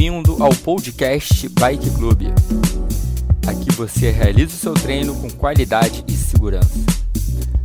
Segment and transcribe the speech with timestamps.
[0.00, 2.32] Bem-vindo ao podcast Bike Club.
[3.46, 6.78] Aqui você realiza o seu treino com qualidade e segurança.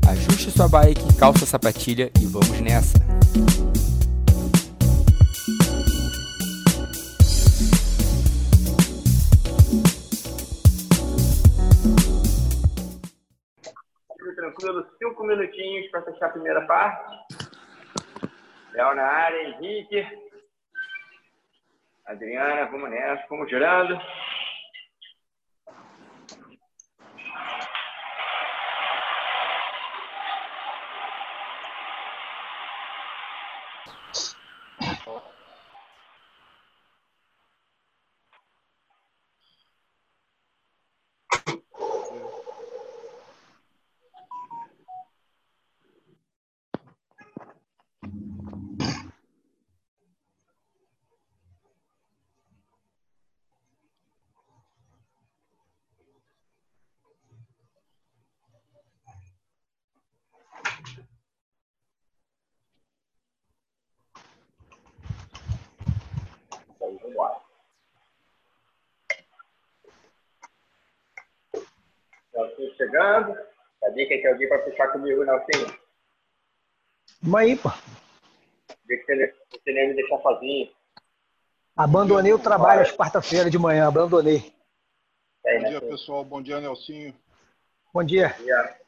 [0.06, 3.00] Ajuste sua bike, calça a sapatilha e vamos nessa!
[14.36, 17.16] Tranquilo, cinco minutinhos para fechar a primeira parte.
[18.74, 20.25] Léo na área, Henrique.
[22.06, 24.00] Adriana, vamos nessa, vamos girando.
[72.58, 73.36] Nelsinho chegando.
[73.80, 75.78] Sabia que tem alguém para puxar comigo, Nelsinho?
[77.22, 77.70] Vamos aí, pô.
[78.86, 80.72] Vê que você, você nem me deixar sozinho.
[81.76, 84.54] Abandonei o trabalho às quarta-feira de manhã, abandonei.
[85.46, 85.92] Aí, Bom dia, Nelsinho.
[85.92, 86.24] pessoal.
[86.24, 87.14] Bom dia, Nelsinho.
[87.94, 88.30] Bom dia.
[88.40, 88.80] dia.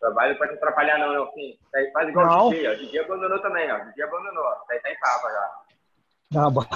[0.00, 1.58] Trabalho não pode te atrapalhar, não, Nelsinho.
[1.72, 2.48] Tá aí, faz igual Não.
[2.48, 2.68] o DJ.
[2.68, 2.72] ó.
[2.72, 3.76] O DJ abandonou também, ó.
[3.76, 4.42] O DJ abandonou.
[4.44, 5.62] Tá aí tá em papa já.
[6.32, 6.68] Não, ba-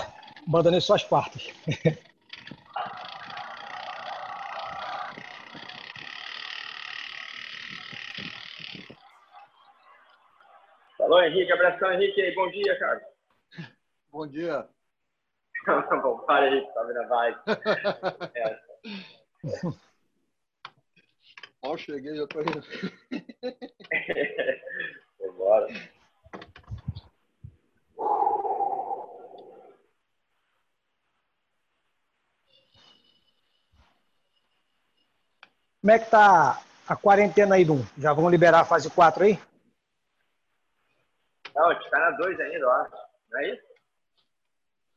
[0.46, 1.48] abandonei só as quartas.
[11.10, 11.50] Falou, Henrique.
[11.50, 12.22] Abração, Henrique.
[12.22, 12.32] aí.
[12.36, 13.02] Bom dia, cara.
[14.12, 14.68] Bom dia.
[15.66, 17.38] Tá bom, para aí, tá vendo a vibe.
[18.36, 18.60] É.
[21.62, 22.62] Mal cheguei, já tô indo.
[25.20, 25.66] Vambora.
[35.80, 37.84] Como é que tá a quarentena aí, Dum?
[37.98, 39.36] Já vão liberar a fase 4 aí?
[41.54, 42.96] Não, a gente tá na 2 ainda, eu acho.
[43.30, 43.62] Não é isso?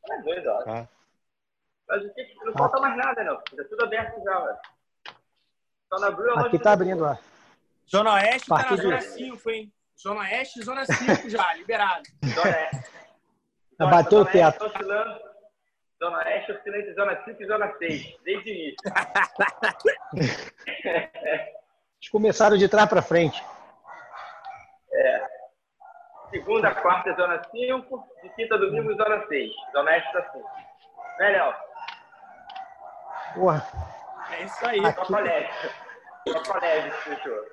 [0.07, 0.65] Tá na 2, eu acho.
[0.65, 0.87] Tá.
[1.87, 2.35] Mas o que?
[2.45, 3.35] Não falta mais nada, não.
[3.35, 4.57] Tá tudo aberto já, velho.
[5.89, 7.19] Só na Bruna Aqui tá abrindo lá.
[7.89, 9.73] Zona Oeste tá na Zona 5, hein?
[9.99, 12.03] Zona Oeste e Zona 5 já, liberado.
[12.23, 12.91] Zona Oeste.
[13.79, 14.65] Já bateu o teto.
[14.65, 15.19] oscilando.
[16.01, 18.77] Zona Oeste oscilando entre Zona 5 e Zona 6, desde o início.
[20.15, 23.43] Eles começaram de trás para frente.
[26.33, 28.07] Segunda, quarta, Zona 5.
[28.23, 29.51] De quinta, domingo, Zona 6.
[29.71, 30.49] Zona tá 5.
[31.19, 31.53] Né, Léo?
[33.35, 33.63] Porra,
[34.31, 34.83] É isso aí.
[34.83, 34.95] Aqui.
[34.95, 35.71] Só colégio.
[36.27, 37.45] Só colégio, fechou.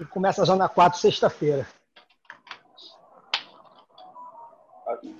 [0.00, 1.64] e começa a zona 4 sexta-feira.
[4.88, 5.16] Aqui,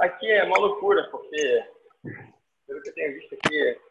[0.00, 1.64] aqui é uma loucura, porque,
[2.68, 3.89] pelo que eu tenho visto aqui,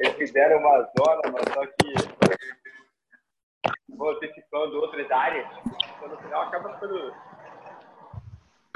[0.00, 1.92] eles fizeram uma zona, mas só que
[3.90, 7.14] vão antecipando outras áreas, então no final acaba ficando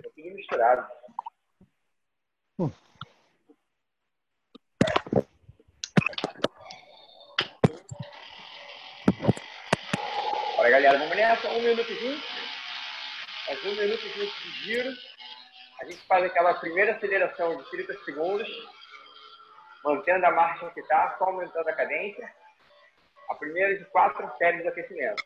[0.04, 0.86] é tudo misturado.
[10.58, 12.24] Olha, galera, vamos nessa, um minuto vinte.
[13.46, 14.90] Mais um minuto vinte de giro.
[15.80, 18.48] A gente faz aquela primeira aceleração de 30 segundos,
[19.84, 22.32] mantendo a marcha que está, só aumentando a cadência.
[23.28, 25.22] A primeira de quatro séries de aquecimento.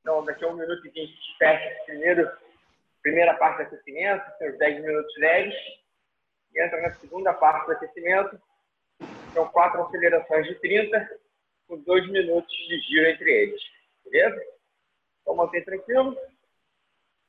[0.00, 2.30] Então, daqui a um minuto e vinte, a fecha esse primeiro,
[3.02, 5.54] primeira parte do aquecimento, os 10 minutos leves,
[6.54, 8.40] e entra na segunda parte do aquecimento.
[9.34, 11.20] São quatro acelerações de 30,
[11.68, 13.62] com dois minutos de giro entre eles.
[14.04, 14.42] Beleza?
[15.20, 16.16] Então, mantém tranquilo.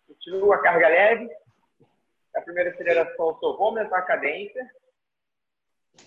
[0.07, 1.29] Continua a carga leve.
[2.35, 4.71] A primeira aceleração, só vou aumentar a cadência.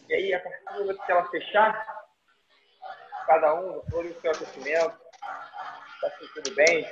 [0.08, 2.06] E aí, a partir do momento que ela fechar,
[3.26, 4.98] cada um, todo o seu aquecimento,
[5.94, 6.86] está sentindo bem,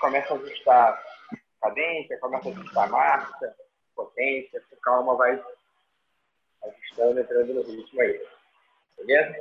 [0.00, 3.56] começa a ajustar a cadência, começa a ajustar a marcha,
[3.94, 5.42] potência, com calma vai
[6.62, 8.26] ajustando, entrando no ritmo aí.
[8.96, 9.36] Beleza?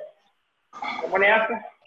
[1.02, 1.78] Vamos nessa.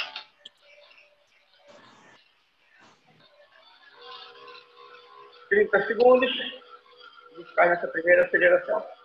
[5.49, 6.31] Trinta segundos.
[6.31, 9.00] A gente faz essa primeira aceleração.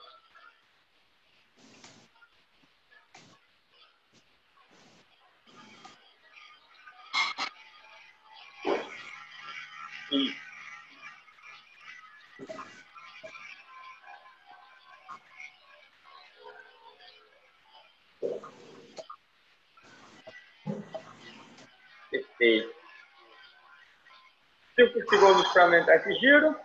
[25.26, 26.56] 5 segundos para aumentar esse giro.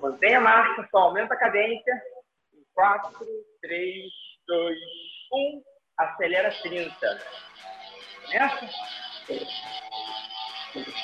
[0.00, 2.02] Mantém a marcha, só aumenta a cadência.
[2.74, 3.12] 4,
[3.60, 4.10] 3,
[4.46, 4.78] 2,
[5.32, 5.62] 1.
[5.98, 7.22] Acelera 30.
[8.24, 8.68] Começa.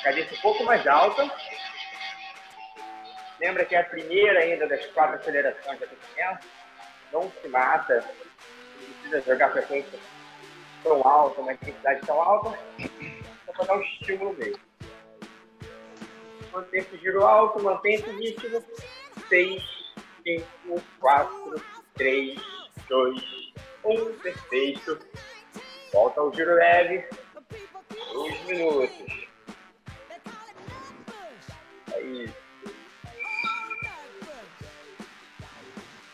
[0.03, 1.29] Cadência um pouco mais alta.
[3.39, 6.47] Lembra que é a primeira ainda das quatro acelerações da crescimento.
[7.11, 8.03] Não se mata.
[8.79, 9.99] Não precisa jogar frequência
[10.83, 12.57] tão alta, uma intensidade tão alta.
[13.45, 14.70] Só para dar um estímulo mesmo.
[16.51, 18.63] Mantém esse giro alto, mantém esse ritmo.
[19.29, 19.63] 6,
[20.23, 21.63] 5, 4,
[21.95, 22.41] 3,
[22.89, 23.53] 2,
[23.85, 24.13] 1.
[24.19, 24.99] Perfeito.
[25.93, 27.07] Volta ao giro leve.
[28.13, 29.27] 2 minutos.
[31.93, 32.35] É isso.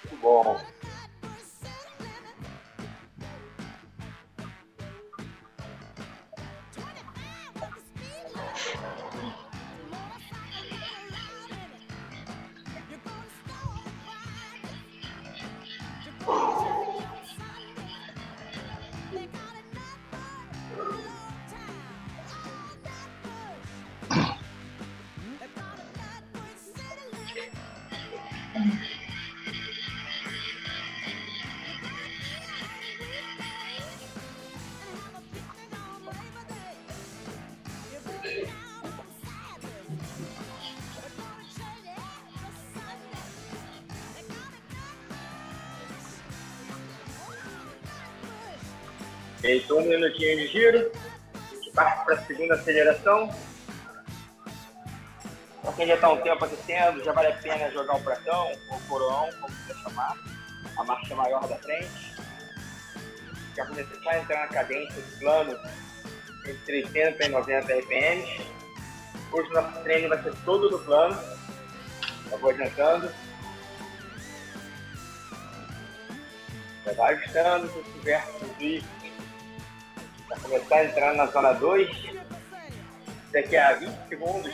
[0.03, 0.66] Muito bom.
[49.47, 50.91] Feito um minutinho de giro.
[51.73, 53.33] Parte para a segunda aceleração.
[55.61, 58.79] Para quem já está um tempo aquecendo, já vale a pena jogar o pratão ou
[58.89, 60.17] coroão, como você chamar.
[60.77, 62.13] A marcha maior da frente.
[63.55, 65.57] Já começar a entrar na cadência do plano
[66.45, 68.41] entre 80 e 90 RPMs.
[69.31, 71.17] Hoje nosso treino vai ser todo no plano.
[72.29, 73.09] Já vou adiantando.
[76.85, 78.96] Já vai ajustando se tiver tudo
[80.27, 81.89] para começar a entrar na zona 2,
[83.31, 84.53] daqui a 20 segundos,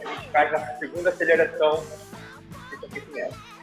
[0.00, 1.84] a gente faz a segunda aceleração
[2.70, 3.54] desse aquecimento.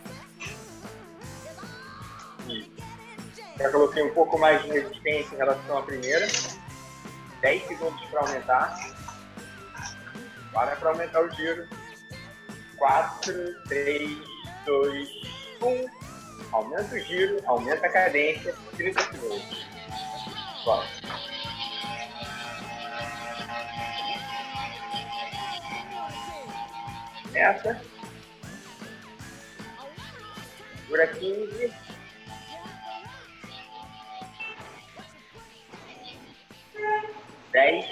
[3.58, 6.28] Já coloquei um pouco mais de resistência em relação à primeira.
[7.42, 8.76] 10 segundos para aumentar.
[10.50, 11.68] Agora é para aumentar o giro.
[12.78, 14.18] 4, 3,
[14.66, 15.10] 2,
[15.62, 15.86] 1.
[16.52, 19.71] Aumenta o giro, aumenta a cadência, 30 segundos.
[27.34, 27.82] Essa.
[30.78, 31.74] Segura 15.
[37.52, 37.86] Dez.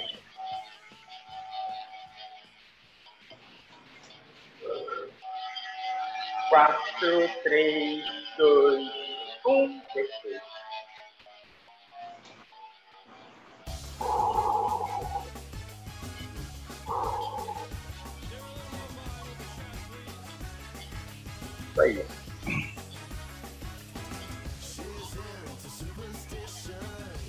[6.49, 8.05] Quatro, três,
[8.37, 8.91] dois,
[9.45, 9.79] um.
[9.93, 10.48] Perfeito.
[21.71, 22.05] Isso aí.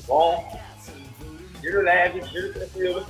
[0.06, 0.61] Bom.
[1.61, 3.06] Giro leve, giro tranquilo.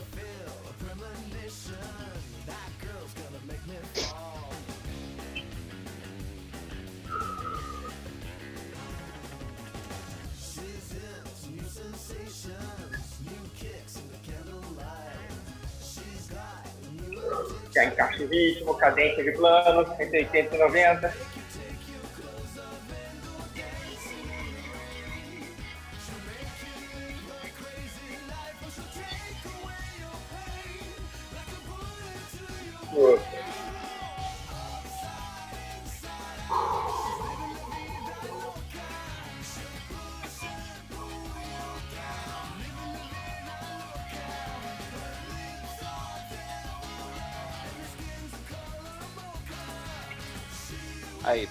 [17.75, 21.15] Já encaixa o ritmo, cadência de plano, entre 80 e 90.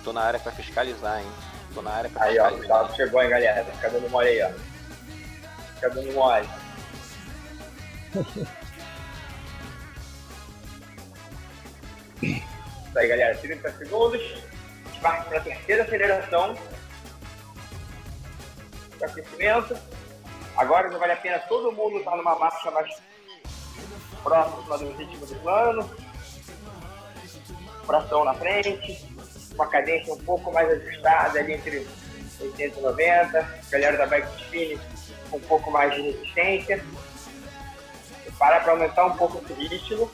[0.09, 1.27] Tô na área pra fiscalizar, hein?
[1.73, 2.79] Tô na área pra Aí, ó, o fiscalizar.
[2.79, 3.63] Gustavo chegou, hein, galera.
[3.63, 4.49] Fica dando mole aí, ó.
[5.75, 6.49] Fica dando mole.
[12.23, 12.47] Isso
[12.97, 13.37] aí, galera.
[13.37, 14.19] 30 segundos.
[14.19, 16.57] A gente parte para a terceira aceleração.
[18.97, 19.77] Do aquecimento.
[20.57, 22.89] Agora já vale a pena todo mundo estar numa marcha mais
[24.23, 25.89] próxima do ritmo do plano.
[27.85, 29.08] fração na frente,
[29.59, 31.85] uma cadência um pouco mais ajustada ali entre
[32.39, 34.79] 80 e 90, galera da bike spin
[35.29, 36.83] com um pouco mais de resistência.
[38.37, 40.09] Para para aumentar um pouco esse ritmo,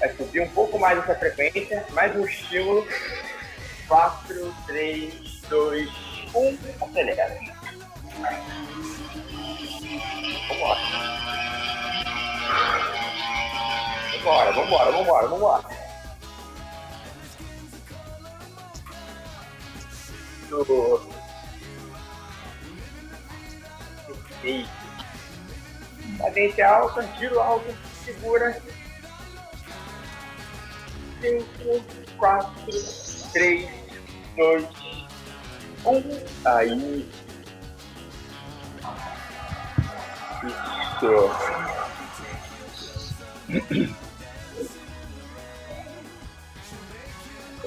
[0.00, 2.86] vai subir um pouco mais essa frequência, mais um estímulo.
[3.86, 5.88] 4, 3, 2,
[6.34, 7.38] 1, acelera.
[10.48, 10.80] Vambora.
[14.12, 15.77] Vambora, vambora, vambora, vambora.
[20.48, 21.00] Do...
[24.06, 24.70] Perfeito.
[26.18, 27.74] Cadência alta, giro alto,
[28.04, 28.60] segura.
[31.20, 31.84] 5,
[32.16, 32.52] 4,
[33.32, 33.68] 3,
[34.36, 34.64] 2,
[35.84, 36.02] 1.
[36.44, 37.10] Aí.
[40.44, 41.30] Isso.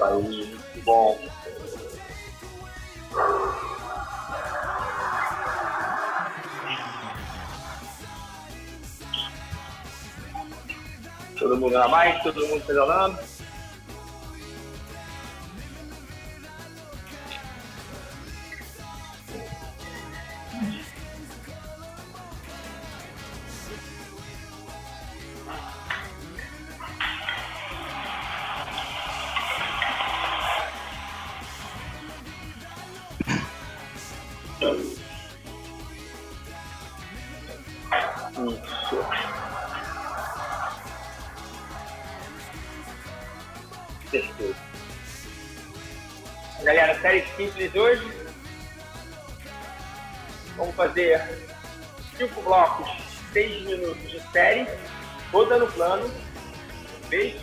[0.02, 1.31] Aí, muito bom.
[11.42, 13.18] Todo mundo na bike, todo mundo pedalando.
[55.32, 56.08] Toda no plano,
[57.08, 57.40] vez,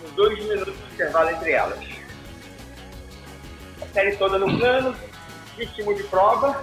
[0.00, 1.78] com dois minutos de intervalo entre elas.
[3.82, 4.94] A série toda no plano,
[5.56, 6.62] ritmo de prova,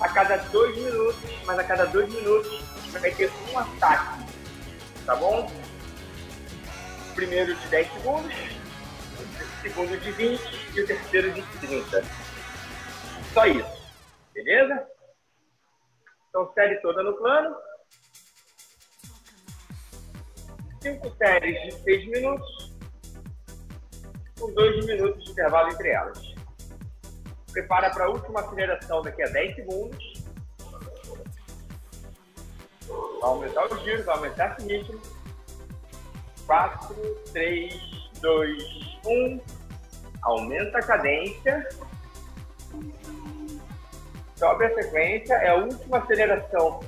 [0.00, 2.60] a cada dois minutos, mas a cada dois minutos
[2.90, 4.24] vai ter um ataque,
[5.06, 5.50] tá bom?
[7.14, 8.34] Primeiro de 10 segundos,
[9.62, 10.42] segundo de 20
[10.74, 12.04] e o terceiro de 30.
[13.32, 13.82] Só isso,
[14.34, 14.95] beleza?
[16.36, 17.56] Então, série toda no plano.
[20.82, 22.74] Cinco séries de 6 minutos,
[24.38, 26.36] com 2 minutos de intervalo entre elas
[27.56, 30.24] prepara para a última aceleração daqui a 10 segundos.
[32.86, 35.00] Vai aumentar os giros, vai aumentar esse ritmo.
[36.46, 36.94] 4,
[37.32, 39.40] 3, 2, 1.
[40.22, 41.66] Aumenta a cadência.
[44.36, 45.34] Sobe a sequência.
[45.34, 46.80] É a última aceleração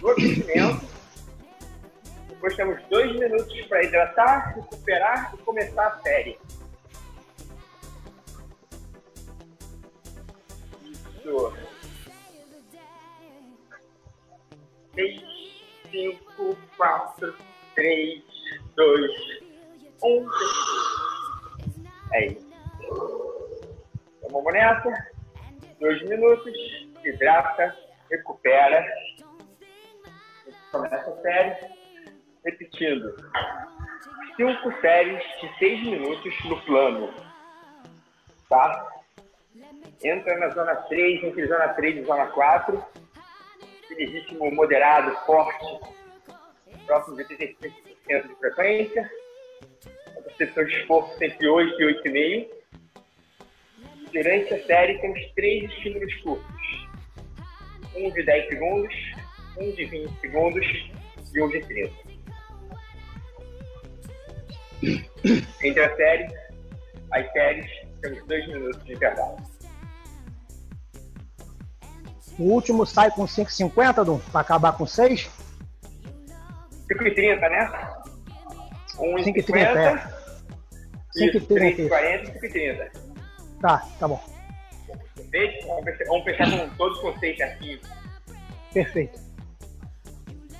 [0.00, 0.86] do aquecimento.
[2.28, 6.38] Depois temos dois minutos para hidratar, recuperar e começar a série.
[10.82, 11.54] Isso.
[14.94, 15.22] Seis,
[15.90, 17.34] cinco, quatro,
[17.74, 18.22] três,
[18.76, 19.10] dois,
[20.02, 20.28] um.
[22.12, 22.53] É isso.
[24.34, 24.92] Vamos nessa.
[25.78, 26.52] Dois minutos,
[27.04, 27.72] hidrata,
[28.10, 28.84] recupera.
[30.72, 31.56] Começa a série.
[32.44, 33.14] Repetindo.
[34.36, 37.14] Cinco séries de seis minutos no plano.
[38.48, 38.88] Tá?
[40.02, 42.84] entra na zona 3, entre zona 3 e zona 4,
[43.84, 45.80] aquele ritmo moderado, forte,
[46.86, 49.10] próximo de 85% de frequência,
[50.18, 52.63] a percepção de esforço entre 8 e 8,5.
[54.14, 56.88] Durante a série temos três estímulos curtos,
[57.96, 58.94] um de 10 segundos,
[59.58, 60.66] um de 20 segundos
[61.34, 61.92] e um de 30.
[65.64, 66.32] Entre as séries,
[67.10, 67.66] as séries,
[68.02, 69.36] temos dois minutos de intervalo.
[72.38, 75.28] O último sai com 5,50, Dum, para acabar com 6?
[76.88, 77.68] 5,30, né?
[78.96, 80.24] 5,30, é.
[81.16, 81.88] 5,30.
[81.88, 83.03] 5,40 e 5,30.
[83.60, 84.22] Tá, tá bom.
[85.14, 85.66] Perfeito?
[86.06, 87.80] Vamos fechar com todos com 6 certinho.
[88.72, 89.20] Perfeito.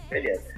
[0.08, 0.54] Beleza.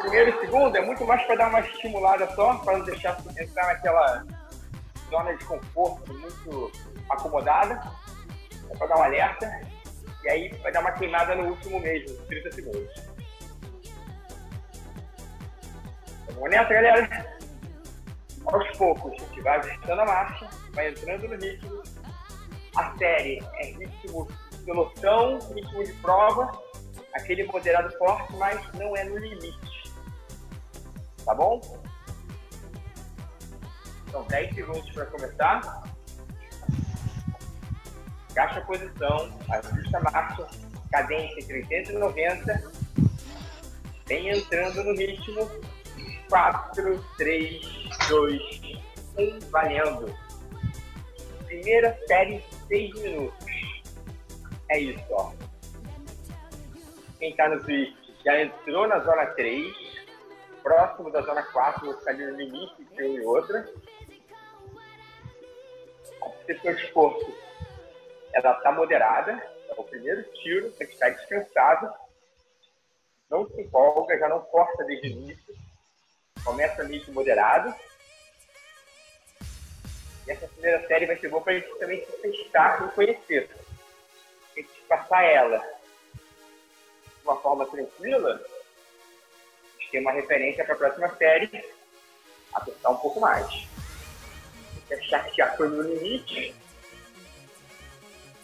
[0.00, 3.66] Primeiro e segundo é muito mais para dar uma estimulada só, para não deixar entrar
[3.66, 4.24] naquela
[5.10, 6.72] zona de conforto muito
[7.08, 7.80] acomodada
[8.70, 9.60] é para dar um alerta,
[10.24, 12.94] e aí vai dar uma queimada no último mesmo, 30 segundos.
[16.34, 17.35] Vamos nessa, galera?
[18.46, 21.82] Aos poucos, a gente vai ajustando a marcha, vai entrando no ritmo.
[22.76, 24.28] A série é ritmo
[24.64, 26.60] pelotão, ritmo de prova,
[27.14, 29.92] aquele moderado forte, mas não é no limite.
[31.24, 31.60] Tá bom?
[34.10, 35.84] São 10 segundos para começar.
[38.34, 40.46] Caixa a posição, ajusta a marcha,
[40.92, 42.72] cadência entre 80 e 90.
[44.06, 45.50] Vem entrando no ritmo.
[46.28, 47.60] 4, 3,
[48.08, 48.42] 2,
[49.18, 50.14] 1, valendo.
[51.46, 53.46] Primeira série, 6 minutos.
[54.68, 55.32] É isso, ó.
[57.18, 59.74] Quem está no Twitch já entrou na zona 3,
[60.62, 63.68] próximo da zona 4, vou ficar ali no limite de uma e outra.
[66.22, 67.34] A sessão de esforço,
[68.32, 69.32] ela está moderada,
[69.68, 71.92] é o primeiro tiro, tem que estar descansado.
[73.30, 75.65] Não se empolga, já não força desde o início.
[76.46, 77.74] Começa meio moderado.
[80.26, 83.50] E essa primeira série vai ser boa para a gente também se testar e conhecer.
[84.52, 90.78] A gente passar ela de uma forma tranquila, a gente tem uma referência para a
[90.78, 91.64] próxima série,
[92.54, 93.66] apertar um pouco mais.
[94.86, 96.54] Se achar que já foi no limite,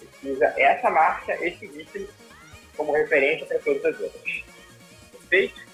[0.01, 2.09] precisa essa marcha, esse ritmo,
[2.77, 4.45] como referência para todas as outras.
[5.13, 5.72] Perfeito?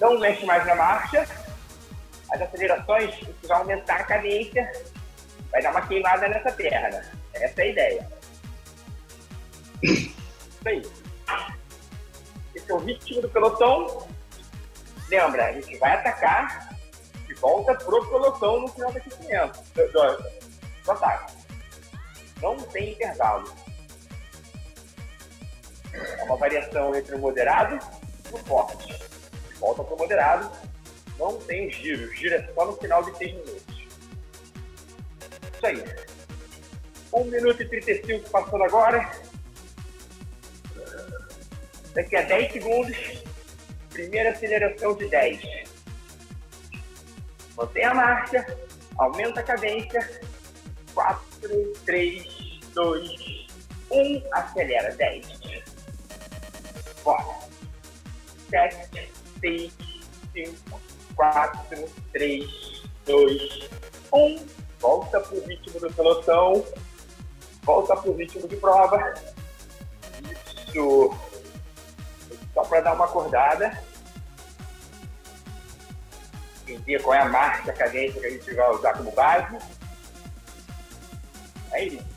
[0.00, 1.26] Não mexe mais na marcha.
[2.30, 4.72] As acelerações, isso vai aumentar a cadência,
[5.50, 7.04] vai dar uma queimada nessa perna.
[7.34, 8.08] Essa é a ideia.
[9.82, 10.18] Isso
[10.64, 10.82] aí.
[12.54, 14.06] Esse é o ritmo do pelotão.
[15.08, 16.70] Lembra, a gente vai atacar
[17.28, 19.60] e volta pro pelotão no final do aquecimento.
[19.74, 20.24] Do, do,
[20.84, 21.34] do ataque.
[22.40, 23.52] Não tem intervalo.
[25.92, 27.78] É uma variação entre o moderado
[28.30, 29.09] e o forte.
[29.60, 30.50] Volta pro moderado.
[31.18, 32.12] Não tem giro.
[32.14, 33.76] Giro é só no final de 6 minutos.
[35.54, 35.84] Isso aí.
[37.12, 39.10] 1 minuto e 35 passando agora.
[41.94, 42.96] Daqui a 10 segundos,
[43.90, 45.40] primeira aceleração de 10.
[47.56, 48.58] Mantém a marcha,
[48.96, 50.20] aumenta a cadência.
[50.94, 53.46] 4, 3, 2,
[53.90, 55.26] 1, acelera 10.
[57.04, 57.40] Bora.
[58.48, 59.09] 7,
[59.40, 59.72] 6,
[60.32, 60.80] 5,
[61.16, 63.70] 4, 3, 2,
[64.12, 64.46] 1.
[64.78, 66.64] Volta pro ritmo do pelotão.
[67.62, 69.14] Volta pro ritmo de prova.
[70.68, 71.14] Isso.
[72.54, 73.82] Só para dar uma acordada.
[76.62, 79.58] Entender qual é a marcha, cadência que a gente vai usar como base.
[81.72, 82.10] É isso.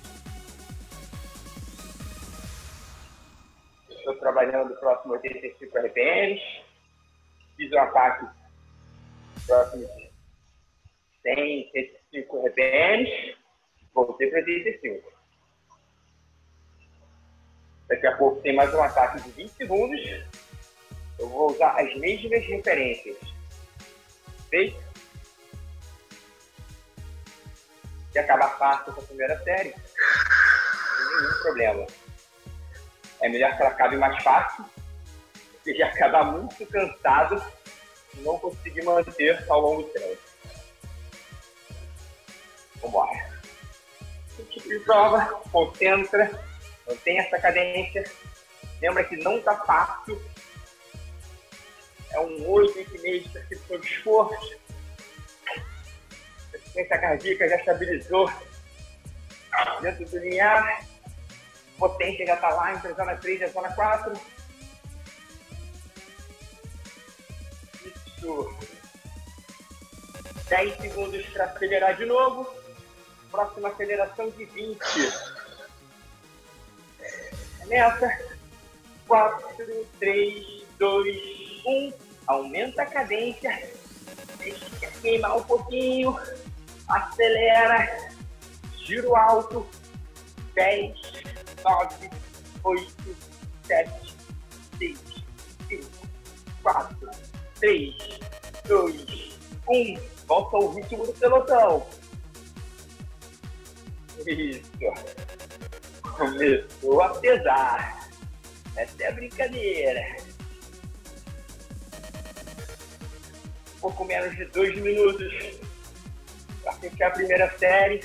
[3.89, 6.62] Estou trabalhando próximo 85 RPMs.
[7.57, 8.25] Fiz um ataque
[9.45, 10.11] próximo de
[11.21, 11.71] 100,
[12.11, 13.37] 105 RPMs.
[13.93, 15.13] Voltei para 85.
[17.87, 20.01] Daqui a pouco tem mais um ataque de 20 segundos.
[21.19, 23.17] Eu vou usar as mesmas referências.
[24.49, 24.81] Feito?
[28.11, 31.87] Se acabar fácil essa primeira série, não tem nenhum problema.
[33.21, 34.65] É melhor que ela acabe mais fácil,
[35.65, 37.41] já acabar muito cansado
[38.13, 40.21] e não conseguir manter ao longo do tempo.
[42.81, 43.33] Vambora.
[44.49, 46.29] Tipo de prova, concentra,
[46.87, 48.03] mantém essa cadência.
[48.81, 50.21] Lembra que não está fácil.
[52.11, 54.59] É um 8, 8,5 de percepção de esforço.
[56.53, 58.31] A frequência cardíaca já estabilizou
[59.81, 60.85] dentro do linear.
[61.77, 64.13] Potência já está lá entre a zona 3 e a zona 4.
[68.23, 68.49] Isso.
[70.47, 72.47] 10 segundos para acelerar de novo.
[73.29, 74.79] Próxima aceleração de 20.
[77.59, 78.33] Começa.
[79.07, 81.17] 4, 3, 2,
[81.65, 81.93] 1.
[82.27, 83.69] Aumenta a cadência.
[84.37, 86.17] Deixa queimar um pouquinho.
[86.87, 88.09] Acelera.
[88.77, 89.67] Giro alto.
[90.55, 90.95] 10,
[91.63, 92.09] 9,
[92.63, 93.17] 8,
[93.63, 94.15] 7,
[94.77, 94.99] 6,
[95.67, 95.89] 5,
[96.61, 97.32] 4,
[97.63, 97.95] 3,
[98.67, 99.97] 2, 1.
[100.27, 101.87] Volta ao ritmo do pelotão.
[104.27, 104.69] Isso.
[106.01, 108.09] Começou a pesar.
[108.75, 110.17] Essa é a brincadeira.
[113.77, 115.33] Um pouco menos de dois minutos
[116.63, 118.01] para fechar a primeira série.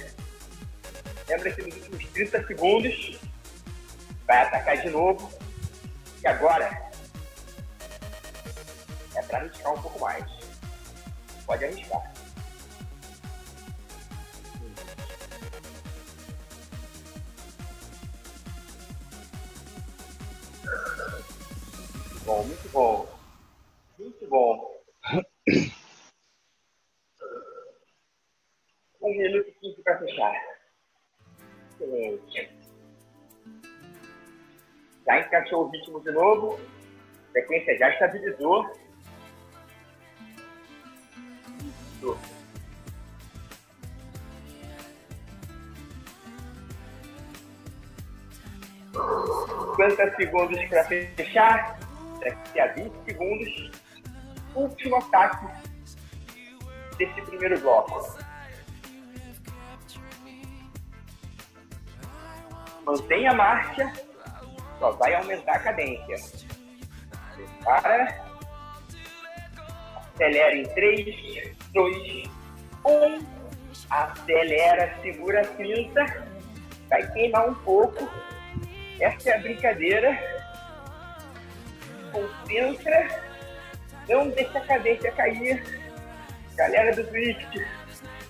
[1.29, 3.21] Lembra que nos últimos 30 segundos
[4.25, 5.29] vai atacar de novo.
[6.23, 6.88] E agora
[9.29, 10.25] para arriscar um pouco mais.
[11.47, 12.13] Pode arriscar.
[22.09, 23.19] Muito bom, muito bom.
[23.99, 24.79] Muito bom.
[29.01, 30.35] Um minuto e quinze para fechar.
[31.81, 32.51] Excelente.
[35.07, 36.61] Já encaixou o ritmo de novo.
[37.31, 38.88] A sequência já estabilizou.
[49.99, 51.79] 50 segundos para fechar.
[52.21, 53.71] Daqui a 20 segundos,
[54.55, 55.47] último ataque
[56.97, 58.19] desse primeiro bloco.
[62.85, 63.93] Mantenha a marcha,
[64.79, 66.47] só vai aumentar a cadência.
[67.35, 68.29] Prepara.
[70.15, 72.31] Acelera em 3, 2,
[72.85, 73.27] 1.
[73.91, 76.27] Acelera, segura a cinta.
[76.89, 78.09] Vai queimar um pouco
[79.01, 80.19] essa é a brincadeira.
[82.13, 83.23] Concentra.
[84.09, 85.63] Não deixa a cadência cair.
[86.57, 87.67] Galera do Twitch.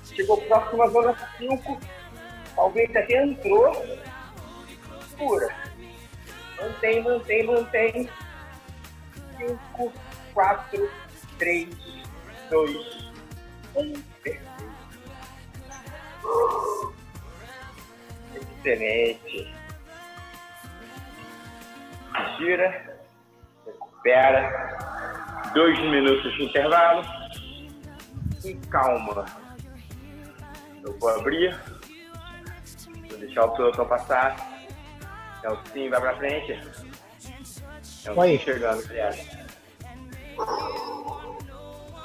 [0.05, 1.81] Chegou próximo à zona 5.
[2.55, 3.99] Talvez até entrou.
[5.17, 5.55] Pura.
[6.61, 8.11] Mantém, mantém, mantém.
[9.39, 9.93] 5,
[10.35, 10.91] 4,
[11.39, 11.69] 3,
[12.51, 13.13] 2,
[13.77, 13.93] 1.
[18.35, 19.58] Excelente
[22.39, 22.99] gira,
[23.67, 24.79] recupera,
[25.53, 27.05] dois minutos de intervalo
[28.45, 29.25] e calma.
[30.85, 31.59] Eu vou abrir,
[33.11, 34.37] vou deixar o pelotão passar.
[35.43, 36.53] É o sim, vai pra frente.
[38.05, 39.49] É o sim chegando, Guilherme.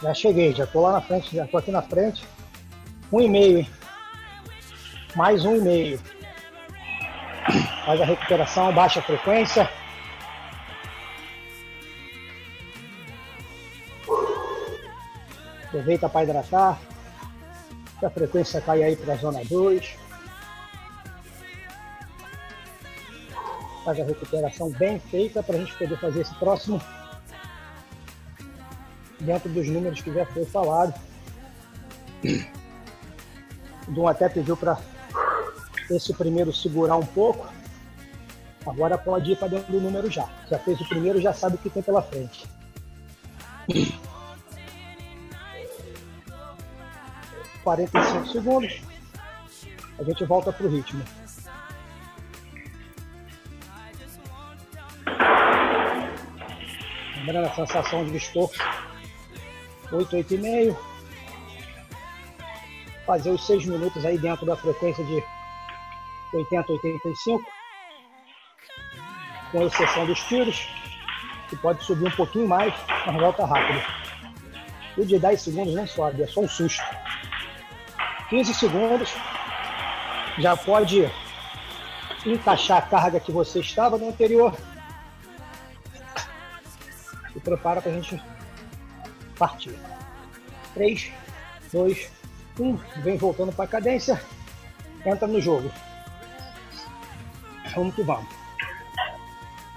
[0.02, 2.28] Já cheguei, já tô lá na frente, já tô aqui na frente.
[3.12, 3.70] Um e meio, hein?
[5.16, 6.00] Mais um e meio.
[7.86, 9.70] Faz a recuperação, baixa a frequência.
[15.84, 16.80] Aproveita para hidratar.
[18.00, 19.98] Se a frequência cai aí para a zona 2.
[23.84, 26.82] Faz a recuperação bem feita para a gente poder fazer esse próximo
[29.20, 30.94] dentro dos números que já foi falado.
[33.86, 34.80] O Dum até pediu para
[35.92, 37.46] esse primeiro segurar um pouco.
[38.66, 40.30] Agora pode ir para dentro do número já.
[40.50, 42.48] Já fez o primeiro, já sabe o que tem pela frente.
[47.64, 48.82] 45 segundos,
[49.98, 51.04] a gente volta para o ritmo.
[57.18, 58.60] Lembrando a sensação de esforço,
[59.92, 60.78] 8, 8,5.
[63.06, 65.24] Fazer os 6 minutos aí dentro da frequência de
[66.34, 67.44] 80, 85.
[69.52, 70.68] Com exceção dos tiros,
[71.50, 72.74] que pode subir um pouquinho mais,
[73.06, 73.82] mas volta rápido.
[74.98, 76.84] O de 10 segundos nem sobe, é só um susto.
[78.34, 79.14] 15 segundos,
[80.40, 81.08] já pode
[82.26, 84.58] encaixar a carga que você estava no anterior.
[87.32, 88.20] Se prepara para a gente
[89.38, 89.78] partir.
[90.74, 91.12] 3,
[91.72, 92.12] 2,
[92.60, 92.76] 1.
[93.04, 94.20] Vem voltando para a cadência.
[95.06, 95.72] Entra no jogo.
[97.76, 98.34] Vamos que vamos.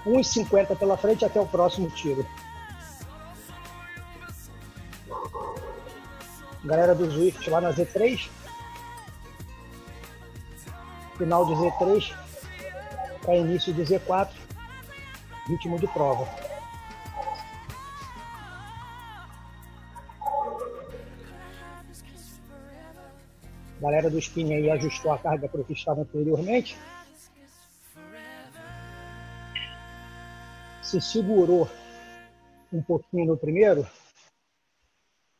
[0.03, 2.25] 1,50 pela frente até o próximo tiro.
[6.63, 8.27] Galera do Zwift lá na Z3,
[11.17, 12.13] final de Z3
[13.21, 14.29] para início de Z4,
[15.47, 16.27] ritmo de prova.
[23.77, 26.77] A galera do spin aí ajustou a carga para o que estava anteriormente.
[30.81, 31.69] Se segurou
[32.71, 33.85] um pouquinho no primeiro,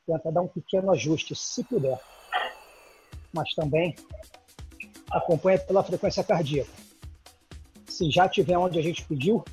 [0.05, 1.99] tenta dar um pequeno ajuste, se puder.
[3.33, 3.95] Mas também
[5.11, 6.71] acompanha pela frequência cardíaca.
[7.87, 9.43] Se já tiver onde a gente pediu,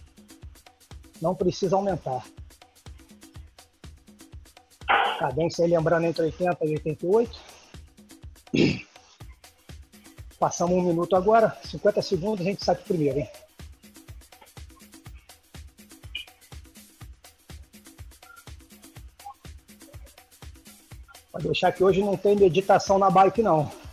[1.20, 2.24] não precisa aumentar.
[5.18, 7.40] Cadência aí lembrando entre 80 e 88.
[10.38, 13.28] Passamos um minuto agora, 50 segundos, a gente sai primeiro, hein?
[21.32, 23.83] Pode deixar que hoje não tem meditação na bike, não.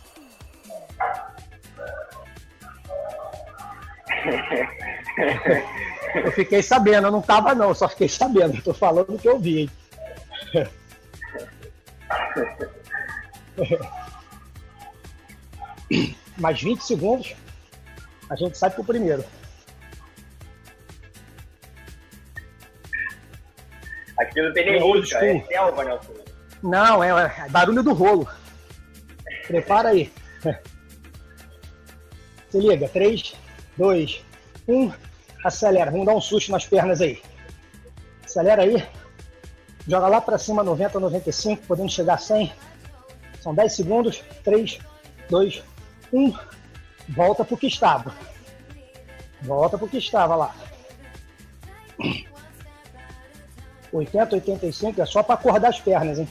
[6.44, 9.70] Fiquei sabendo, eu não tava não, só fiquei sabendo, estou falando o que eu vi.
[16.36, 17.34] Mais 20 segundos,
[18.28, 19.24] a gente sai pro primeiro.
[24.18, 26.12] Aqui não tem nem É música, é selva, Nelson.
[26.62, 28.28] Não, é, é barulho do rolo.
[29.46, 30.12] Prepara aí.
[32.48, 33.34] Se liga, 3,
[33.76, 34.24] 2,
[34.68, 34.92] 1,
[35.42, 35.90] acelera.
[35.90, 37.20] Vamos dar um susto nas pernas aí.
[38.24, 38.86] Acelera aí.
[39.86, 42.52] Joga lá para cima 90, 95, podendo chegar a 100.
[43.40, 44.22] São 10 segundos.
[44.44, 44.78] 3,
[45.28, 45.62] 2,
[46.12, 46.34] 1.
[47.08, 48.14] Volta pro que estava.
[49.42, 50.54] Volta pro que estava lá.
[53.92, 56.28] 80, 85 é só para acordar as pernas, hein?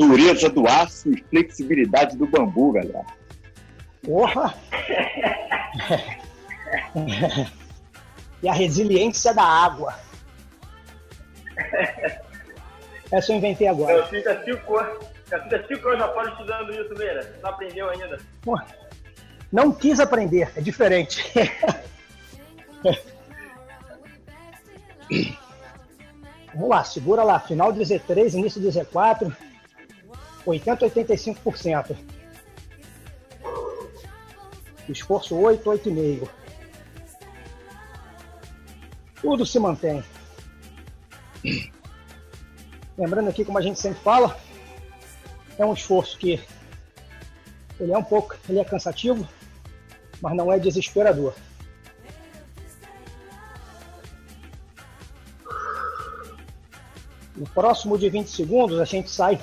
[0.00, 3.04] Dureza do aço e flexibilidade do bambu, galera.
[4.02, 4.54] Porra!
[8.42, 9.94] e a resiliência da água.
[13.12, 14.08] Essa eu inventei agora.
[14.10, 15.06] Nelson tá cinco anos.
[15.30, 17.38] Nelson tá cinco anos fora estudando isso, Meira.
[17.42, 18.18] Não aprendeu ainda.
[18.40, 18.66] Porra,
[19.52, 21.30] Não quis aprender, é diferente.
[26.54, 27.38] Vamos lá, segura lá.
[27.38, 29.30] Final de Z3, início de Z4.
[30.46, 31.96] 80, 85%.
[34.88, 36.28] Esforço 8, 8,5.
[39.20, 40.02] Tudo se mantém.
[42.96, 44.36] Lembrando aqui, como a gente sempre fala,
[45.58, 46.40] é um esforço que
[47.78, 49.26] ele é um pouco, ele é cansativo,
[50.20, 51.34] mas não é desesperador.
[57.36, 59.40] No próximo de 20 segundos, a gente sai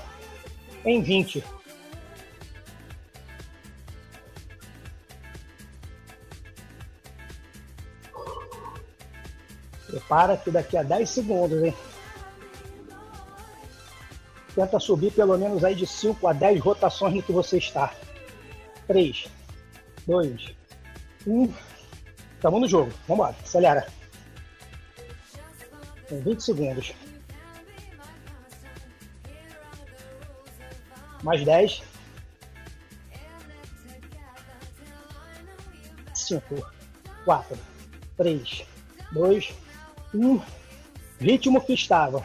[0.88, 1.44] em 20.
[9.88, 11.76] Prepara que daqui a 10 segundos, hein?
[14.56, 17.94] Tenta subir pelo menos aí de 5 a 10 rotações no que você está.
[18.88, 19.28] 3,
[20.08, 20.56] 2,
[21.28, 21.54] 1.
[22.36, 22.92] Estamos no jogo.
[23.08, 23.36] Vamos embora.
[23.44, 23.88] Acelera.
[26.08, 26.94] Tem 20 segundos.
[31.28, 31.84] Mais 10.
[36.14, 36.72] 5,
[37.26, 37.60] 4,
[38.16, 38.66] 3,
[39.12, 39.54] 2,
[40.14, 40.42] 1.
[41.20, 42.24] Ritmo que estava.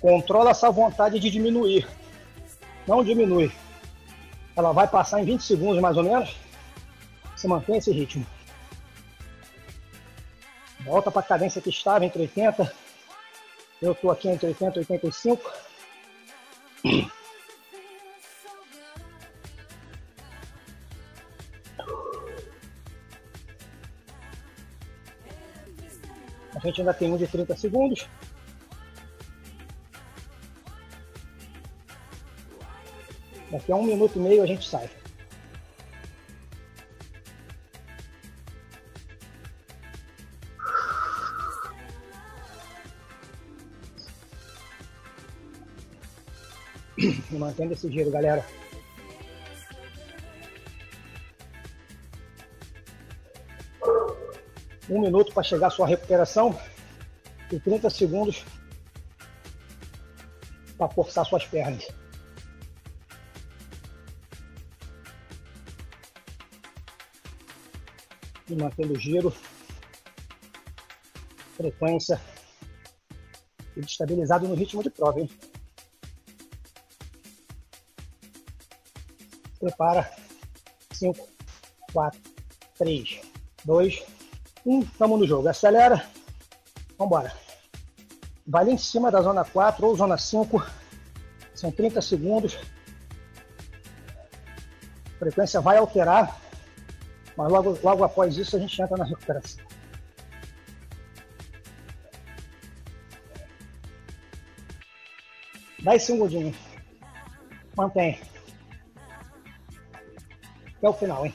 [0.00, 1.86] Controla essa vontade de diminuir.
[2.84, 3.52] Não diminui.
[4.56, 6.36] Ela vai passar em 20 segundos mais ou menos.
[7.36, 8.26] Você mantém esse ritmo.
[10.80, 12.74] Volta para a cadência que estava entre 80.
[13.80, 15.65] Eu estou aqui entre 80 e 85.
[16.86, 16.88] A
[26.60, 28.08] gente ainda tem um de 30 segundos.
[33.50, 34.88] Daqui a um minuto e meio a gente sai.
[47.36, 48.44] Mantendo esse giro, galera.
[54.88, 56.58] Um minuto para chegar a sua recuperação
[57.52, 58.44] e 30 segundos
[60.78, 61.88] para forçar suas pernas.
[68.48, 69.34] E mantendo o giro,
[71.56, 72.20] frequência
[73.76, 75.28] e estabilizado no ritmo de prova, hein?
[79.66, 80.08] Prepara.
[80.92, 81.28] 5,
[81.92, 82.20] 4,
[82.78, 83.20] 3,
[83.64, 84.04] 2,
[84.64, 84.80] 1.
[84.80, 85.48] Estamos no jogo.
[85.48, 86.08] Acelera.
[86.96, 87.32] Vambora.
[88.46, 90.64] Vai lá em cima da zona 4 ou zona 5.
[91.52, 92.56] São 30 segundos.
[95.16, 96.40] A frequência vai alterar.
[97.36, 99.64] Mas logo, logo após isso a gente entra na recuperação.
[105.82, 106.56] Dez segundinhos.
[107.76, 108.35] Mantém.
[110.86, 111.34] Até o final, hein?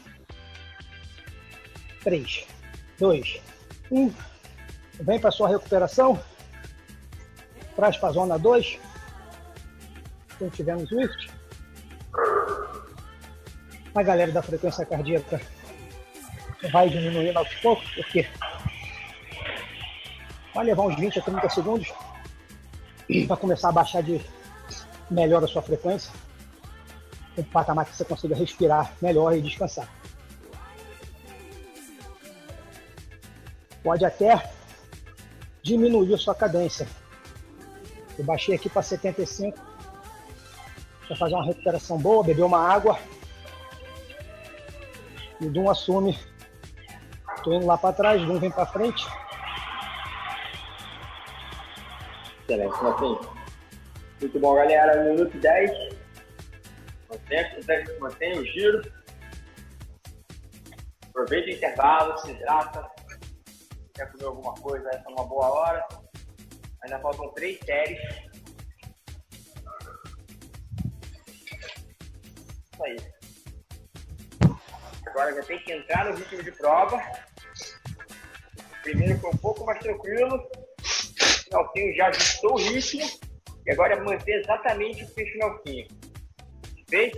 [2.05, 2.47] 3,
[2.97, 3.41] 2,
[3.91, 4.13] 1.
[5.01, 6.17] Vem para sua recuperação.
[7.75, 8.79] Traz para a zona 2.
[10.37, 11.29] Quem tiver no Swift.
[13.93, 15.41] A galera da frequência cardíaca
[16.71, 18.25] vai diminuindo aos poucos, porque
[20.55, 21.93] vai levar uns 20 a 30 segundos
[23.27, 24.21] para começar a baixar de
[25.09, 26.09] melhor a sua frequência
[27.37, 29.87] um patamar que você consiga respirar melhor e descansar.
[33.83, 34.51] Pode até
[35.63, 36.87] diminuir sua cadência.
[38.17, 39.57] Eu baixei aqui para 75
[41.07, 42.97] para fazer uma recuperação boa, beber uma água
[45.41, 46.17] E Dum assume.
[47.43, 49.07] Tô indo lá para trás, Dum vem para frente.
[52.43, 53.17] Excelente, Martim.
[54.21, 55.03] Muito bom, galera.
[55.03, 55.90] Minuto 10.
[57.11, 58.81] Mantém, mantém o giro.
[61.09, 62.89] Aproveita o intervalo, se hidrata.
[63.93, 65.87] Quer comer alguma coisa, essa é uma boa hora.
[66.83, 67.99] Ainda faltam três séries.
[72.71, 72.97] Isso aí.
[75.05, 77.01] Agora já tem que entrar no ritmo de prova.
[78.83, 80.37] Primeiro foi um pouco mais tranquilo.
[80.37, 83.05] O Nelsinho já ajustou o ritmo.
[83.65, 86.00] E agora é manter exatamente o que fez o Nelsinho.
[86.91, 87.17] Feito?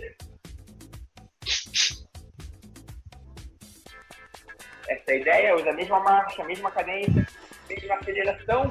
[4.88, 7.26] Essa a ideia, usa a mesma marcha, a mesma cadência,
[7.68, 8.70] mesma aceleração.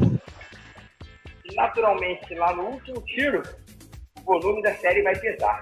[1.55, 3.43] Naturalmente, lá no último tiro,
[4.17, 5.59] o volume da série vai pesar.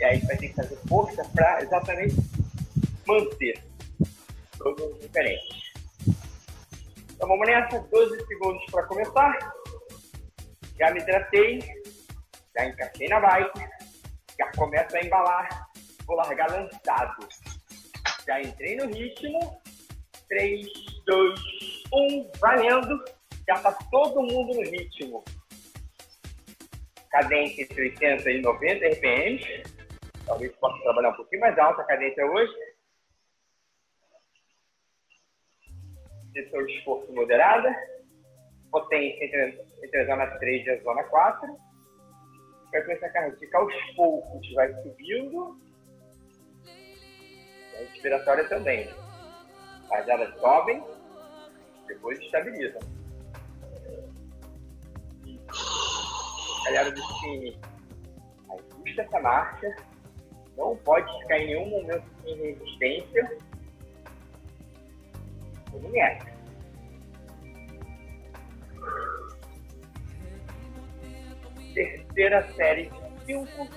[0.00, 2.16] E aí vai ter que fazer força para exatamente
[3.06, 3.62] manter.
[4.56, 5.72] Todos diferentes.
[7.10, 9.54] Então vamos nessa, 12 segundos para começar.
[10.78, 11.60] Já me hidratei,
[12.54, 13.75] já encaixei na bike,
[14.38, 15.68] já começo a embalar,
[16.06, 17.28] vou largar lançado.
[18.26, 19.60] Já entrei no ritmo.
[20.28, 20.66] 3,
[21.06, 21.40] 2,
[21.92, 23.04] 1, valendo.
[23.46, 25.24] Já está todo mundo no ritmo.
[27.10, 29.62] Cadência entre 80 e 90 RPMs.
[30.26, 32.52] Talvez possa trabalhar um pouquinho mais alta a cadência hoje.
[36.32, 37.74] Setor de esforço moderada.
[38.72, 41.65] Potência entre, entre a zona 3 e a zona 4.
[42.76, 45.58] Frequência cardíaca aos poucos vai subindo
[47.74, 48.86] a respiratória também.
[49.88, 50.84] Mas elas sobem,
[51.86, 52.82] depois estabilizam.
[56.66, 57.58] Galera do time,
[58.50, 59.74] ajusta essa marcha.
[60.54, 63.38] Não pode ficar em nenhum momento sem resistência.
[65.72, 66.35] Vamos.
[71.76, 72.90] Terceira série
[73.26, 73.68] de 5.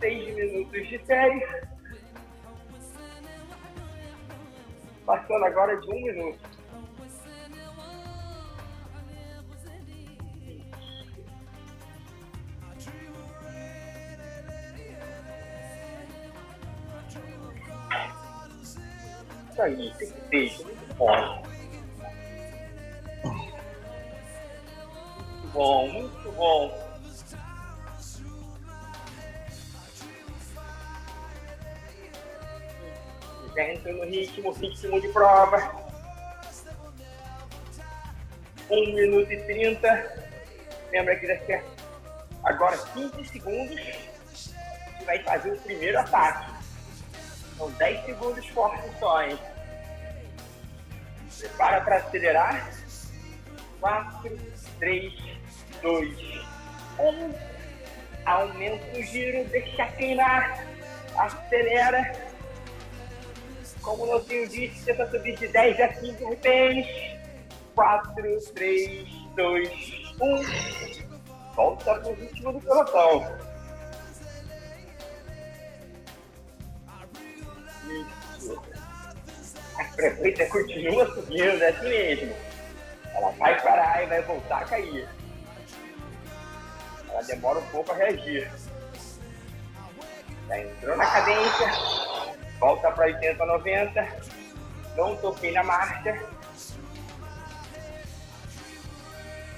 [0.00, 1.46] 6 minutos de série.
[5.06, 6.38] Passando agora de um minuto.
[19.50, 21.42] Isso aí, tem que muito bom.
[25.32, 26.79] Muito bom, muito bom.
[33.92, 35.90] No ritmo, ritmo de prova.
[38.70, 40.30] 1 minuto e 30.
[40.92, 41.62] Lembra que daqui a
[42.44, 43.78] agora 15 segundos
[45.00, 46.50] e vai fazer o primeiro ataque.
[47.56, 49.38] São 10 segundos fortes só, hein?
[51.38, 52.70] Prepara para acelerar.
[53.80, 54.38] 4,
[54.78, 55.14] 3,
[55.82, 56.18] 2,
[56.98, 57.34] 1.
[58.26, 60.66] Aumenta o giro, deixa queimar.
[61.16, 62.19] Acelera.
[63.82, 67.20] Como o Notinho disse, tenta subir de 10 a 15 RPMs.
[67.74, 68.12] 4,
[68.54, 69.70] 3, 2,
[70.20, 71.54] 1.
[71.54, 73.38] Volta pro ritmo do pelotão.
[78.38, 78.62] Isso.
[79.78, 82.36] A frequência continua subindo, é assim mesmo.
[83.14, 85.08] Ela vai parar e vai voltar a cair.
[87.08, 88.50] Ela demora um pouco a reagir.
[90.48, 91.66] Já entrou na cadência,
[92.60, 94.08] volta para 80, 90.
[94.96, 96.22] Não toquei na marcha.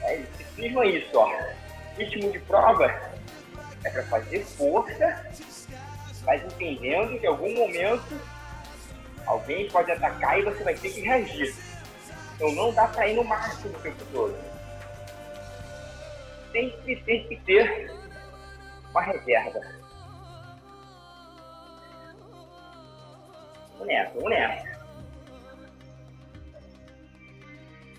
[0.03, 1.31] É, eles cismam isso, ó.
[1.99, 2.87] Ritmo de prova
[3.85, 5.27] é para fazer força,
[6.25, 8.21] mas entendendo que em algum momento
[9.27, 11.55] alguém pode atacar e você vai ter que reagir.
[12.37, 14.37] Então não dá para ir no máximo o tempo todo.
[16.53, 17.91] Tem que ter
[18.91, 19.82] uma reserva.
[23.83, 24.79] Vamos nessa, vamos nessa.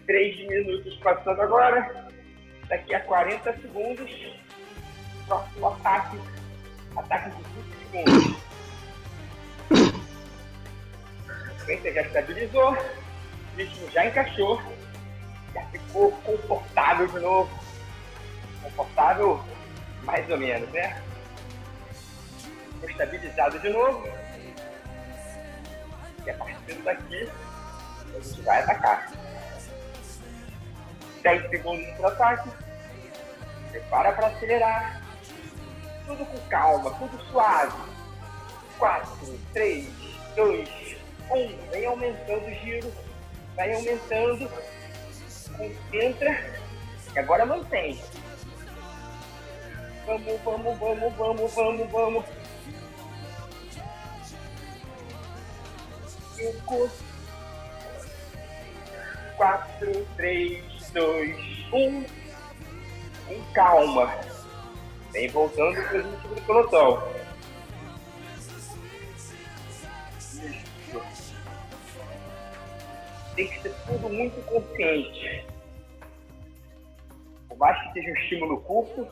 [0.05, 2.07] Três minutos passando agora.
[2.69, 4.09] Daqui a 40 segundos,
[5.27, 6.17] próximo ataque.
[6.95, 8.43] Ataque de 20 segundos.
[11.57, 14.61] Frequência já estabilizou, o ritmo já encaixou,
[15.53, 17.63] já ficou confortável de novo.
[18.63, 19.43] Confortável,
[20.03, 21.01] mais ou menos, né?
[22.84, 24.22] Estabilizado de novo.
[26.26, 27.30] E a partir daqui,
[28.15, 29.11] a gente vai atacar.
[31.21, 32.49] 10 segundos para ataque.
[33.71, 35.01] Prepara para acelerar.
[36.05, 37.93] Tudo com calma, tudo suave.
[38.78, 40.03] 4, 3,
[40.36, 40.69] dois,
[41.32, 41.69] um.
[41.71, 42.91] Vem aumentando o giro,
[43.55, 44.49] vai aumentando,
[45.57, 46.59] concentra
[47.13, 47.99] e agora mantém.
[50.05, 52.26] Vamos, vamos, vamos, vamos, vamos, vamos.
[56.43, 56.89] Cinco,
[59.37, 61.37] quatro, três, dois,
[61.71, 62.03] um.
[63.25, 64.13] Com calma.
[65.13, 67.01] Vem voltando para o ritmo do pelotão.
[70.17, 71.33] Isso.
[73.37, 75.45] Tem que ser tudo muito consciente.
[77.47, 79.07] Por mais que seja um estímulo curto,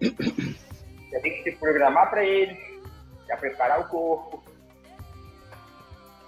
[1.12, 2.58] já tem que se programar para ele,
[3.28, 4.41] já preparar o corpo,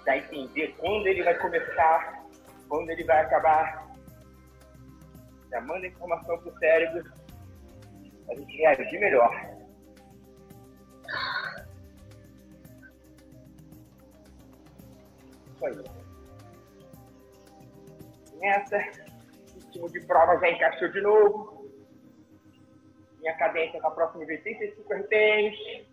[0.05, 2.23] já entender quando ele vai começar,
[2.69, 3.85] quando ele vai acabar.
[5.49, 7.11] Já manda informação para o cérebro,
[8.29, 9.55] a gente reagir melhor.
[15.55, 15.83] Isso aí.
[18.39, 21.71] Nessa, ritmo de prova já encaixou de novo.
[23.19, 25.87] Minha cadência está próxima de 85 RPMs.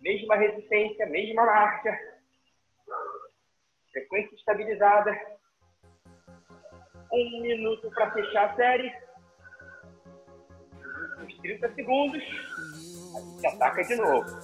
[0.00, 2.11] Mesma resistência, mesma marcha.
[3.92, 5.14] Frequência estabilizada.
[7.12, 8.90] Um minuto para fechar a série.
[11.20, 12.22] Uns 30 segundos.
[13.14, 14.38] A gente ataca de novo.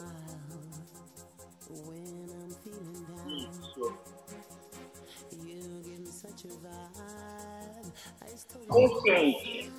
[3.26, 3.98] Isso.
[8.68, 9.72] Consciente.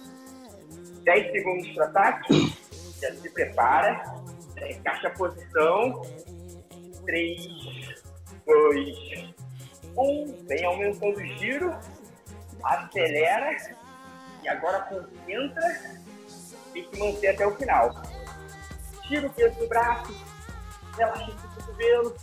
[1.03, 2.34] 10 segundos para ataque.
[2.99, 4.03] Já se prepara.
[4.67, 6.01] Encaixa a posição.
[7.05, 7.47] 3,
[8.45, 9.39] 2,
[9.98, 10.46] 1.
[10.48, 11.76] Vem aumentando o giro.
[12.64, 13.56] Acelera.
[14.44, 16.00] E agora concentra.
[16.74, 18.02] Tem que manter até o final.
[19.08, 20.14] Tira o peso do braço.
[20.98, 22.16] Relaxa o cotovelo.